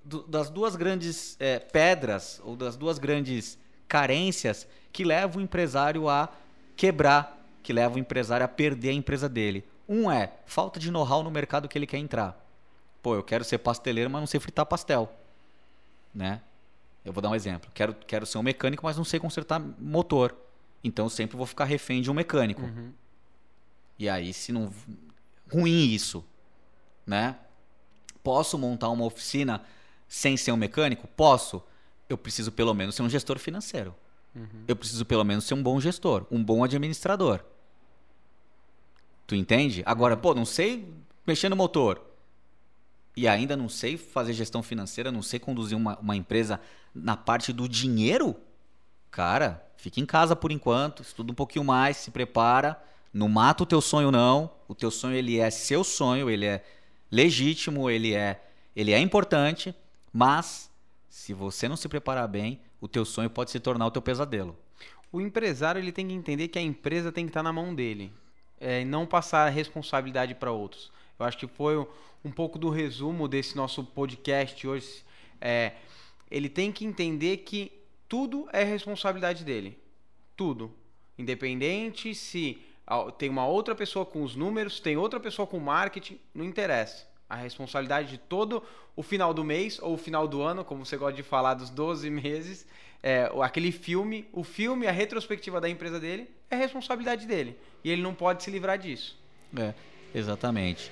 do- 0.03 0.23
das 0.27 0.49
duas 0.51 0.75
grandes 0.75 1.35
é, 1.39 1.57
pedras 1.57 2.39
ou 2.43 2.55
das 2.55 2.75
duas 2.77 2.99
grandes 2.99 3.57
carências 3.87 4.67
que 4.91 5.03
levam 5.03 5.37
o 5.37 5.43
empresário 5.43 6.09
a 6.09 6.29
quebrar, 6.75 7.37
que 7.63 7.71
levam 7.73 7.97
o 7.97 7.99
empresário 7.99 8.45
a 8.45 8.47
perder 8.47 8.89
a 8.89 8.93
empresa 8.93 9.27
dele. 9.29 9.63
Um 9.87 10.11
é 10.11 10.33
falta 10.45 10.79
de 10.79 10.91
know-how 10.91 11.23
no 11.23 11.31
mercado 11.31 11.67
que 11.67 11.77
ele 11.77 11.87
quer 11.87 11.97
entrar. 11.97 12.43
Pô, 13.01 13.15
eu 13.15 13.23
quero 13.23 13.43
ser 13.43 13.57
pasteleiro, 13.59 14.09
mas 14.09 14.19
não 14.19 14.27
sei 14.27 14.39
fritar 14.39 14.65
pastel, 14.65 15.11
né? 16.13 16.41
Eu 17.05 17.13
vou 17.13 17.21
dar 17.21 17.29
um 17.29 17.35
exemplo. 17.35 17.71
Quero, 17.73 17.93
quero 17.93 18.25
ser 18.25 18.37
um 18.37 18.43
mecânico, 18.43 18.85
mas 18.85 18.97
não 18.97 19.05
sei 19.05 19.19
consertar 19.19 19.61
motor. 19.79 20.35
Então 20.83 21.07
sempre 21.07 21.37
vou 21.37 21.45
ficar 21.45 21.63
refém 21.63 22.01
de 22.01 22.11
um 22.11 22.13
mecânico. 22.13 22.61
E 23.97 24.09
aí, 24.09 24.33
se 24.33 24.51
não. 24.51 24.71
Ruim 25.51 25.85
isso, 25.85 26.25
né? 27.05 27.37
Posso 28.21 28.57
montar 28.57 28.89
uma 28.89 29.05
oficina 29.05 29.63
sem 30.07 30.35
ser 30.35 30.51
um 30.51 30.57
mecânico? 30.57 31.07
Posso. 31.07 31.63
Eu 32.09 32.17
preciso 32.17 32.51
pelo 32.51 32.73
menos 32.73 32.95
ser 32.95 33.03
um 33.03 33.09
gestor 33.09 33.37
financeiro. 33.39 33.93
Eu 34.67 34.75
preciso 34.75 35.05
pelo 35.05 35.23
menos 35.23 35.45
ser 35.45 35.55
um 35.55 35.63
bom 35.63 35.79
gestor, 35.79 36.25
um 36.29 36.43
bom 36.43 36.63
administrador. 36.63 37.43
Tu 39.25 39.35
entende? 39.35 39.83
Agora, 39.85 40.15
pô, 40.15 40.33
não 40.33 40.45
sei 40.45 40.87
mexer 41.25 41.49
no 41.49 41.55
motor. 41.55 42.01
E 43.15 43.27
ainda 43.27 43.57
não 43.57 43.67
sei 43.67 43.97
fazer 43.97 44.33
gestão 44.33 44.61
financeira, 44.61 45.11
não 45.11 45.23
sei 45.23 45.39
conduzir 45.39 45.75
uma, 45.75 45.97
uma 45.97 46.15
empresa 46.15 46.61
na 46.93 47.17
parte 47.17 47.51
do 47.51 47.67
dinheiro? 47.67 48.35
Cara, 49.09 49.65
fica 49.75 49.99
em 49.99 50.05
casa 50.05 50.35
por 50.35 50.51
enquanto, 50.51 51.01
estuda 51.01 51.31
um 51.31 51.35
pouquinho 51.35 51.65
mais, 51.65 51.97
se 51.97 52.11
prepara. 52.11 52.81
Não 53.11 53.27
mata 53.27 53.63
o 53.63 53.65
teu 53.65 53.81
sonho, 53.81 54.11
não. 54.11 54.51
O 54.67 54.75
teu 54.75 54.91
sonho, 54.91 55.15
ele 55.15 55.39
é 55.39 55.49
seu 55.49 55.83
sonho, 55.83 56.29
ele 56.29 56.45
é 56.45 56.63
legítimo, 57.11 57.89
ele 57.89 58.13
é, 58.13 58.39
ele 58.75 58.91
é 58.91 58.99
importante. 58.99 59.73
Mas, 60.13 60.66
se 61.17 61.33
você 61.33 61.67
não 61.67 61.75
se 61.75 61.89
preparar 61.89 62.27
bem, 62.27 62.61
o 62.79 62.87
teu 62.87 63.03
sonho 63.03 63.27
pode 63.27 63.49
se 63.49 63.59
tornar 63.59 63.87
o 63.87 63.91
teu 63.91 64.03
pesadelo. 64.03 64.55
O 65.11 65.19
empresário 65.19 65.79
ele 65.79 65.91
tem 65.91 66.07
que 66.07 66.13
entender 66.13 66.47
que 66.47 66.59
a 66.59 66.61
empresa 66.61 67.11
tem 67.11 67.25
que 67.25 67.31
estar 67.31 67.41
na 67.41 67.51
mão 67.51 67.73
dele 67.73 68.13
é, 68.59 68.85
não 68.85 69.03
passar 69.03 69.47
a 69.47 69.49
responsabilidade 69.49 70.35
para 70.35 70.51
outros. 70.51 70.91
Eu 71.17 71.25
acho 71.25 71.35
que 71.35 71.47
foi 71.47 71.75
um- 71.75 71.87
um 72.23 72.31
pouco 72.31 72.59
do 72.59 72.69
resumo 72.69 73.27
desse 73.27 73.55
nosso 73.57 73.83
podcast 73.83 74.67
hoje. 74.67 75.03
É, 75.41 75.73
ele 76.29 76.49
tem 76.49 76.71
que 76.71 76.85
entender 76.85 77.37
que 77.37 77.71
tudo 78.07 78.47
é 78.53 78.63
responsabilidade 78.63 79.43
dele. 79.43 79.75
Tudo. 80.35 80.71
Independente 81.17 82.13
se 82.13 82.61
ah, 82.85 83.11
tem 83.11 83.27
uma 83.27 83.47
outra 83.47 83.73
pessoa 83.73 84.05
com 84.05 84.21
os 84.21 84.35
números, 84.35 84.79
tem 84.79 84.95
outra 84.97 85.19
pessoa 85.19 85.47
com 85.47 85.59
marketing, 85.59 86.19
não 86.31 86.45
interessa. 86.45 87.06
A 87.29 87.35
responsabilidade 87.35 88.09
de 88.09 88.17
todo 88.17 88.63
o 88.95 89.03
final 89.03 89.33
do 89.33 89.43
mês 89.43 89.79
ou 89.81 89.93
o 89.93 89.97
final 89.97 90.27
do 90.27 90.41
ano, 90.41 90.63
como 90.63 90.85
você 90.85 90.97
gosta 90.97 91.15
de 91.15 91.23
falar 91.23 91.53
dos 91.53 91.69
12 91.69 92.09
meses, 92.09 92.65
é, 93.03 93.31
aquele 93.41 93.71
filme, 93.71 94.27
o 94.33 94.43
filme, 94.43 94.87
a 94.87 94.91
retrospectiva 94.91 95.61
da 95.61 95.69
empresa 95.69 95.99
dele 95.99 96.29
é 96.49 96.55
responsabilidade 96.55 97.25
dele. 97.25 97.57
E 97.83 97.91
ele 97.91 98.01
não 98.01 98.13
pode 98.13 98.43
se 98.43 98.49
livrar 98.49 98.77
disso. 98.77 99.17
É, 99.57 99.73
exatamente. 100.13 100.91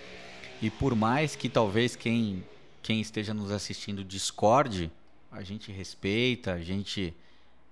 E 0.61 0.69
por 0.69 0.95
mais 0.95 1.35
que 1.35 1.49
talvez 1.49 1.95
quem, 1.95 2.43
quem 2.81 3.01
esteja 3.01 3.33
nos 3.33 3.51
assistindo 3.51 4.03
discorde, 4.03 4.91
a 5.31 5.41
gente 5.41 5.71
respeita, 5.71 6.53
a 6.53 6.61
gente 6.61 7.13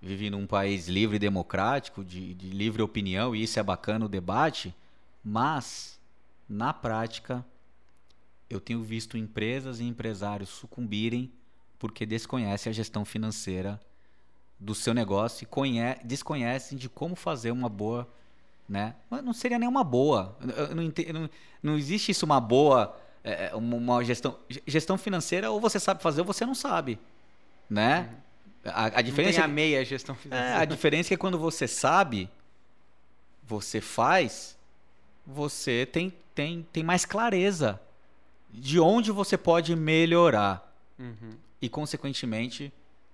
vive 0.01 0.29
num 0.29 0.45
país 0.45 0.89
livre 0.89 1.15
e 1.15 1.19
democrático, 1.19 2.03
de, 2.03 2.33
de 2.33 2.49
livre 2.49 2.81
opinião, 2.81 3.33
e 3.33 3.43
isso 3.43 3.57
é 3.57 3.63
bacana 3.63 4.05
o 4.05 4.09
debate, 4.09 4.75
mas, 5.23 5.97
na 6.49 6.73
prática, 6.73 7.45
eu 8.53 8.59
tenho 8.59 8.83
visto 8.83 9.17
empresas 9.17 9.79
e 9.79 9.83
empresários 9.83 10.49
sucumbirem 10.49 11.31
porque 11.79 12.05
desconhecem 12.05 12.69
a 12.69 12.73
gestão 12.73 13.03
financeira 13.03 13.79
do 14.59 14.73
seu 14.73 14.93
negócio 14.93 15.43
e 15.43 15.45
conhe 15.45 15.81
desconhecem 16.03 16.77
de 16.77 16.87
como 16.87 17.15
fazer 17.15 17.51
uma 17.51 17.67
boa, 17.67 18.07
né? 18.69 18.95
Mas 19.09 19.23
não 19.23 19.33
seria 19.33 19.59
nem 19.59 19.67
uma 19.67 19.83
boa. 19.83 20.37
Eu 20.39 20.75
não, 20.75 20.83
não, 20.83 21.29
não 21.61 21.77
existe 21.77 22.11
isso 22.11 22.25
uma 22.25 22.39
boa, 22.39 22.97
é, 23.23 23.47
é 23.47 23.55
uma 23.55 24.03
gestão, 24.03 24.37
gestão 24.65 24.97
financeira 24.97 25.51
ou 25.51 25.59
você 25.59 25.79
sabe 25.79 26.01
fazer 26.01 26.21
ou 26.21 26.27
você 26.27 26.45
não 26.45 26.55
sabe, 26.55 26.97
né? 27.69 28.09
A, 28.63 28.99
a 28.99 29.01
diferença 29.01 29.39
não 29.39 29.45
tem 29.47 29.51
a 29.51 29.53
meia 29.53 29.83
gestão 29.83 30.15
financeira. 30.15 30.51
É, 30.51 30.57
a 30.57 30.65
diferença 30.65 31.13
é 31.13 31.17
que 31.17 31.19
quando 31.19 31.37
você 31.37 31.67
sabe, 31.67 32.29
você 33.43 33.81
faz, 33.81 34.57
você 35.27 35.85
tem, 35.85 36.13
tem, 36.33 36.65
tem 36.71 36.83
mais 36.83 37.03
clareza 37.03 37.81
de 38.53 38.79
onde 38.79 39.11
você 39.11 39.37
pode 39.37 39.75
melhorar. 39.75 40.71
Uhum. 40.99 41.31
E, 41.61 41.67
consequentemente, 41.67 42.71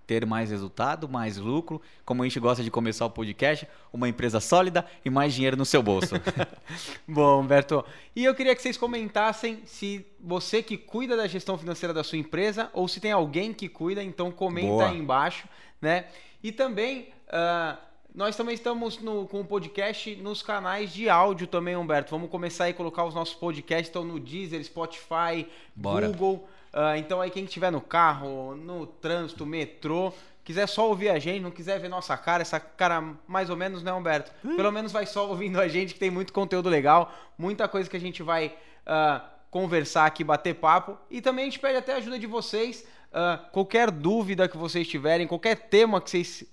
ter 0.10 0.25
mais 0.25 0.49
resultado, 0.49 1.08
mais 1.08 1.38
lucro, 1.38 1.80
como 2.04 2.23
a 2.23 2.25
gente 2.25 2.39
gosta 2.39 2.63
de 2.63 2.71
começar 2.71 3.06
o 3.06 3.12
podcast, 3.12 3.67
uma 3.93 4.10
empresa 4.10 4.39
sólida 4.39 4.84
e 5.06 5.10
mais 5.10 5.36
dinheiro 5.36 5.56
no 5.56 5.65
seu 5.65 5.84
bolso. 5.84 6.15
Bom, 7.08 7.41
Humberto, 7.41 7.86
e 8.15 8.25
eu 8.25 8.34
queria 8.34 8.56
que 8.56 8.62
vocês 8.62 8.75
comentassem 8.75 9.62
se 9.65 10.04
você 10.19 10.63
que 10.63 10.78
cuida 10.78 11.15
da 11.15 11.28
gestão 11.28 11.60
financeira 11.60 11.93
da 11.93 12.04
sua 12.04 12.17
empresa 12.17 12.71
ou 12.73 12.88
se 12.88 12.99
tem 12.99 13.12
alguém 13.12 13.54
que 13.54 13.69
cuida, 13.69 14.02
então 14.02 14.32
comenta 14.32 14.67
Boa. 14.67 14.89
aí 14.89 14.97
embaixo, 14.97 15.47
né? 15.80 16.08
E 16.41 16.52
também 16.52 17.10
uh, 17.28 17.78
nós 18.13 18.36
também 18.36 18.56
estamos 18.56 19.00
no, 19.00 19.28
com 19.28 19.41
o 19.41 19.45
podcast 19.45 20.15
nos 20.17 20.41
canais 20.41 20.91
de 20.91 21.10
áudio 21.10 21.48
também, 21.48 21.76
Humberto. 21.76 22.12
Vamos 22.12 22.30
começar 22.30 22.65
a 22.65 22.74
colocar 22.74 23.06
os 23.06 23.13
nossos 23.13 23.36
podcasts, 23.36 23.88
estão 23.88 24.04
no 24.04 24.19
Deezer, 24.19 24.63
Spotify, 24.63 25.48
Bora. 25.76 26.08
Google. 26.08 26.48
Uh, 26.74 26.98
então 26.98 27.22
aí 27.22 27.30
quem 27.30 27.45
estiver 27.45 27.72
no 27.72 27.82
carro, 27.82 28.56
no 28.56 28.86
trânsito, 28.86 29.45
metrô, 29.45 30.13
quiser 30.43 30.67
só 30.67 30.88
ouvir 30.88 31.10
a 31.10 31.19
gente, 31.19 31.41
não 31.41 31.52
quiser 31.52 31.80
ver 31.80 31.88
nossa 31.88 32.17
cara, 32.17 32.41
essa 32.41 32.60
cara 32.60 33.15
mais 33.28 33.50
ou 33.50 33.56
menos, 33.56 33.84
né, 33.84 33.93
Humberto? 33.93 34.32
Hum. 34.43 34.56
Pelo 34.56 34.72
menos 34.72 34.91
vai 34.91 35.06
só 35.06 35.28
ouvindo 35.28 35.60
a 35.60 35.67
gente, 35.67 35.93
que 35.93 36.00
tem 36.00 36.12
muito 36.12 36.34
conteúdo 36.34 36.69
legal, 36.69 37.13
muita 37.38 37.67
coisa 37.67 37.89
que 37.89 37.98
a 37.98 38.00
gente 38.00 38.24
vai 38.24 38.56
uh, 38.88 39.22
conversar 39.52 40.06
aqui, 40.06 40.24
bater 40.24 40.56
papo. 40.56 40.98
E 41.10 41.22
também 41.22 41.43
a 41.43 41.45
gente 41.45 41.60
pede 41.60 41.78
até 41.78 41.93
a 41.93 41.98
ajuda 41.98 42.17
de 42.17 42.28
vocês. 42.28 42.86
Uh, 43.12 43.50
qualquer 43.52 43.89
dúvida 43.89 44.48
que 44.48 44.58
vocês 44.58 44.88
tiverem, 44.88 45.28
qualquer 45.28 45.56
tema 45.56 46.02
que 46.02 46.10
vocês 46.10 46.43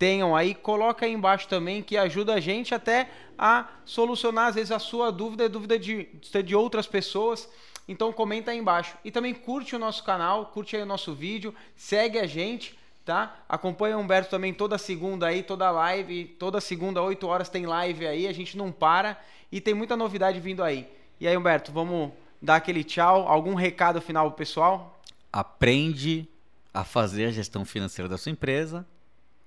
tenham 0.00 0.34
aí, 0.34 0.54
coloca 0.54 1.04
aí 1.04 1.12
embaixo 1.12 1.46
também, 1.46 1.82
que 1.82 1.94
ajuda 1.94 2.32
a 2.32 2.40
gente 2.40 2.74
até 2.74 3.10
a 3.38 3.68
solucionar, 3.84 4.46
às 4.46 4.54
vezes, 4.54 4.72
a 4.72 4.78
sua 4.78 5.12
dúvida, 5.12 5.44
a 5.44 5.48
dúvida 5.48 5.78
de, 5.78 6.08
de 6.42 6.56
outras 6.56 6.86
pessoas. 6.86 7.46
Então 7.86 8.10
comenta 8.10 8.50
aí 8.50 8.56
embaixo. 8.56 8.96
E 9.04 9.10
também 9.10 9.34
curte 9.34 9.76
o 9.76 9.78
nosso 9.78 10.02
canal, 10.02 10.46
curte 10.46 10.74
aí 10.74 10.82
o 10.82 10.86
nosso 10.86 11.12
vídeo, 11.12 11.54
segue 11.76 12.18
a 12.18 12.26
gente, 12.26 12.78
tá? 13.04 13.44
Acompanha 13.46 13.98
o 13.98 14.00
Humberto 14.00 14.30
também 14.30 14.54
toda 14.54 14.78
segunda 14.78 15.26
aí, 15.26 15.42
toda 15.42 15.70
live, 15.70 16.24
toda 16.38 16.62
segunda, 16.62 17.02
8 17.02 17.26
horas 17.26 17.50
tem 17.50 17.66
live 17.66 18.06
aí, 18.06 18.26
a 18.26 18.32
gente 18.32 18.56
não 18.56 18.72
para 18.72 19.20
e 19.52 19.60
tem 19.60 19.74
muita 19.74 19.98
novidade 19.98 20.40
vindo 20.40 20.64
aí. 20.64 20.88
E 21.20 21.28
aí, 21.28 21.36
Humberto, 21.36 21.72
vamos 21.72 22.10
dar 22.40 22.56
aquele 22.56 22.82
tchau, 22.82 23.28
algum 23.28 23.54
recado 23.54 24.00
final 24.00 24.28
pro 24.28 24.38
pessoal? 24.38 24.98
Aprende 25.30 26.26
a 26.72 26.84
fazer 26.84 27.26
a 27.26 27.30
gestão 27.30 27.66
financeira 27.66 28.08
da 28.08 28.16
sua 28.16 28.32
empresa 28.32 28.86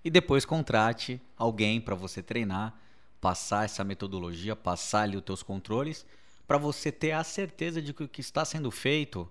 e 0.04 0.10
depois 0.10 0.46
contrate 0.46 1.22
alguém 1.38 1.80
para 1.80 1.96
você 1.96 2.22
treinar, 2.22 2.76
passar 3.22 3.66
essa 3.66 3.84
metodologia, 3.84 4.56
passar 4.56 5.04
ali 5.04 5.16
os 5.16 5.24
teus 5.24 5.42
controles 5.42 6.06
para 6.46 6.58
você 6.58 6.92
ter 6.92 7.12
a 7.14 7.24
certeza 7.24 7.82
de 7.82 7.94
que 7.94 8.04
o 8.04 8.08
que 8.08 8.22
está 8.22 8.44
sendo 8.44 8.70
feito 8.70 9.30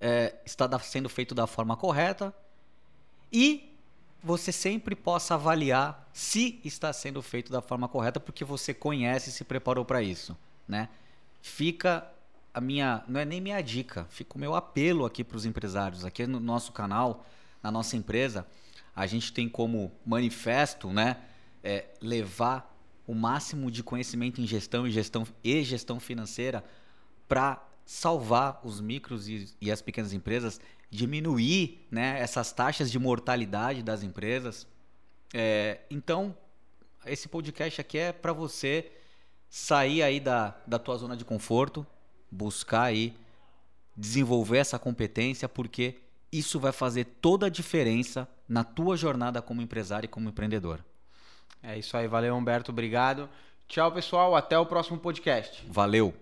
é, 0.00 0.34
está 0.44 0.68
sendo 0.80 1.08
feito 1.08 1.34
da 1.34 1.46
forma 1.46 1.76
correta 1.76 2.34
e 3.32 3.72
você 4.22 4.52
sempre 4.52 4.94
possa 4.94 5.34
avaliar 5.34 6.08
se 6.12 6.60
está 6.64 6.92
sendo 6.92 7.22
feito 7.22 7.50
da 7.50 7.60
forma 7.60 7.88
correta 7.88 8.20
porque 8.20 8.44
você 8.44 8.74
conhece 8.74 9.30
e 9.30 9.32
se 9.32 9.44
preparou 9.44 9.84
para 9.84 10.02
isso, 10.02 10.36
né? 10.66 10.88
Fica 11.40 12.06
a 12.54 12.60
minha, 12.60 13.02
não 13.08 13.18
é 13.18 13.24
nem 13.24 13.40
minha 13.40 13.60
dica, 13.60 14.06
fica 14.10 14.36
o 14.36 14.38
meu 14.38 14.54
apelo 14.54 15.06
aqui 15.06 15.24
para 15.24 15.36
os 15.36 15.44
empresários, 15.44 16.04
aqui 16.04 16.26
no 16.26 16.38
nosso 16.38 16.70
canal, 16.72 17.24
na 17.62 17.70
nossa 17.70 17.96
empresa, 17.96 18.46
a 18.94 19.06
gente 19.06 19.32
tem 19.32 19.48
como 19.48 19.92
manifesto, 20.04 20.92
né, 20.92 21.16
é, 21.62 21.86
levar 22.00 22.72
o 23.06 23.14
máximo 23.14 23.70
de 23.70 23.82
conhecimento 23.82 24.40
em 24.40 24.46
gestão 24.46 24.86
e 24.86 24.90
gestão, 24.90 25.26
e 25.42 25.62
gestão 25.62 25.98
financeira 25.98 26.64
para 27.28 27.66
salvar 27.84 28.60
os 28.64 28.80
micros 28.80 29.28
e, 29.28 29.48
e, 29.60 29.70
as 29.70 29.82
pequenas 29.82 30.12
empresas, 30.12 30.60
diminuir 30.90 31.86
né, 31.90 32.20
essas 32.20 32.52
taxas 32.52 32.90
de 32.90 32.98
mortalidade 32.98 33.82
das 33.82 34.02
empresas. 34.02 34.66
É, 35.34 35.80
então, 35.90 36.36
esse 37.04 37.28
podcast 37.28 37.80
aqui 37.80 37.98
é 37.98 38.12
para 38.12 38.32
você 38.32 38.92
sair 39.48 40.02
aí 40.02 40.20
da, 40.20 40.56
da 40.66 40.78
tua 40.78 40.96
zona 40.96 41.16
de 41.16 41.24
conforto, 41.24 41.86
buscar 42.30 42.84
aí 42.84 43.14
desenvolver 43.96 44.58
essa 44.58 44.78
competência, 44.78 45.48
porque 45.48 45.96
isso 46.30 46.58
vai 46.58 46.72
fazer 46.72 47.04
toda 47.20 47.46
a 47.46 47.50
diferença 47.50 48.26
na 48.52 48.62
tua 48.62 48.98
jornada 48.98 49.40
como 49.40 49.62
empresário 49.62 50.06
e 50.06 50.08
como 50.08 50.28
empreendedor. 50.28 50.84
É 51.62 51.78
isso 51.78 51.96
aí, 51.96 52.06
valeu 52.06 52.36
Humberto, 52.36 52.70
obrigado. 52.70 53.28
Tchau, 53.66 53.90
pessoal, 53.90 54.36
até 54.36 54.58
o 54.58 54.66
próximo 54.66 54.98
podcast. 54.98 55.64
Valeu. 55.70 56.12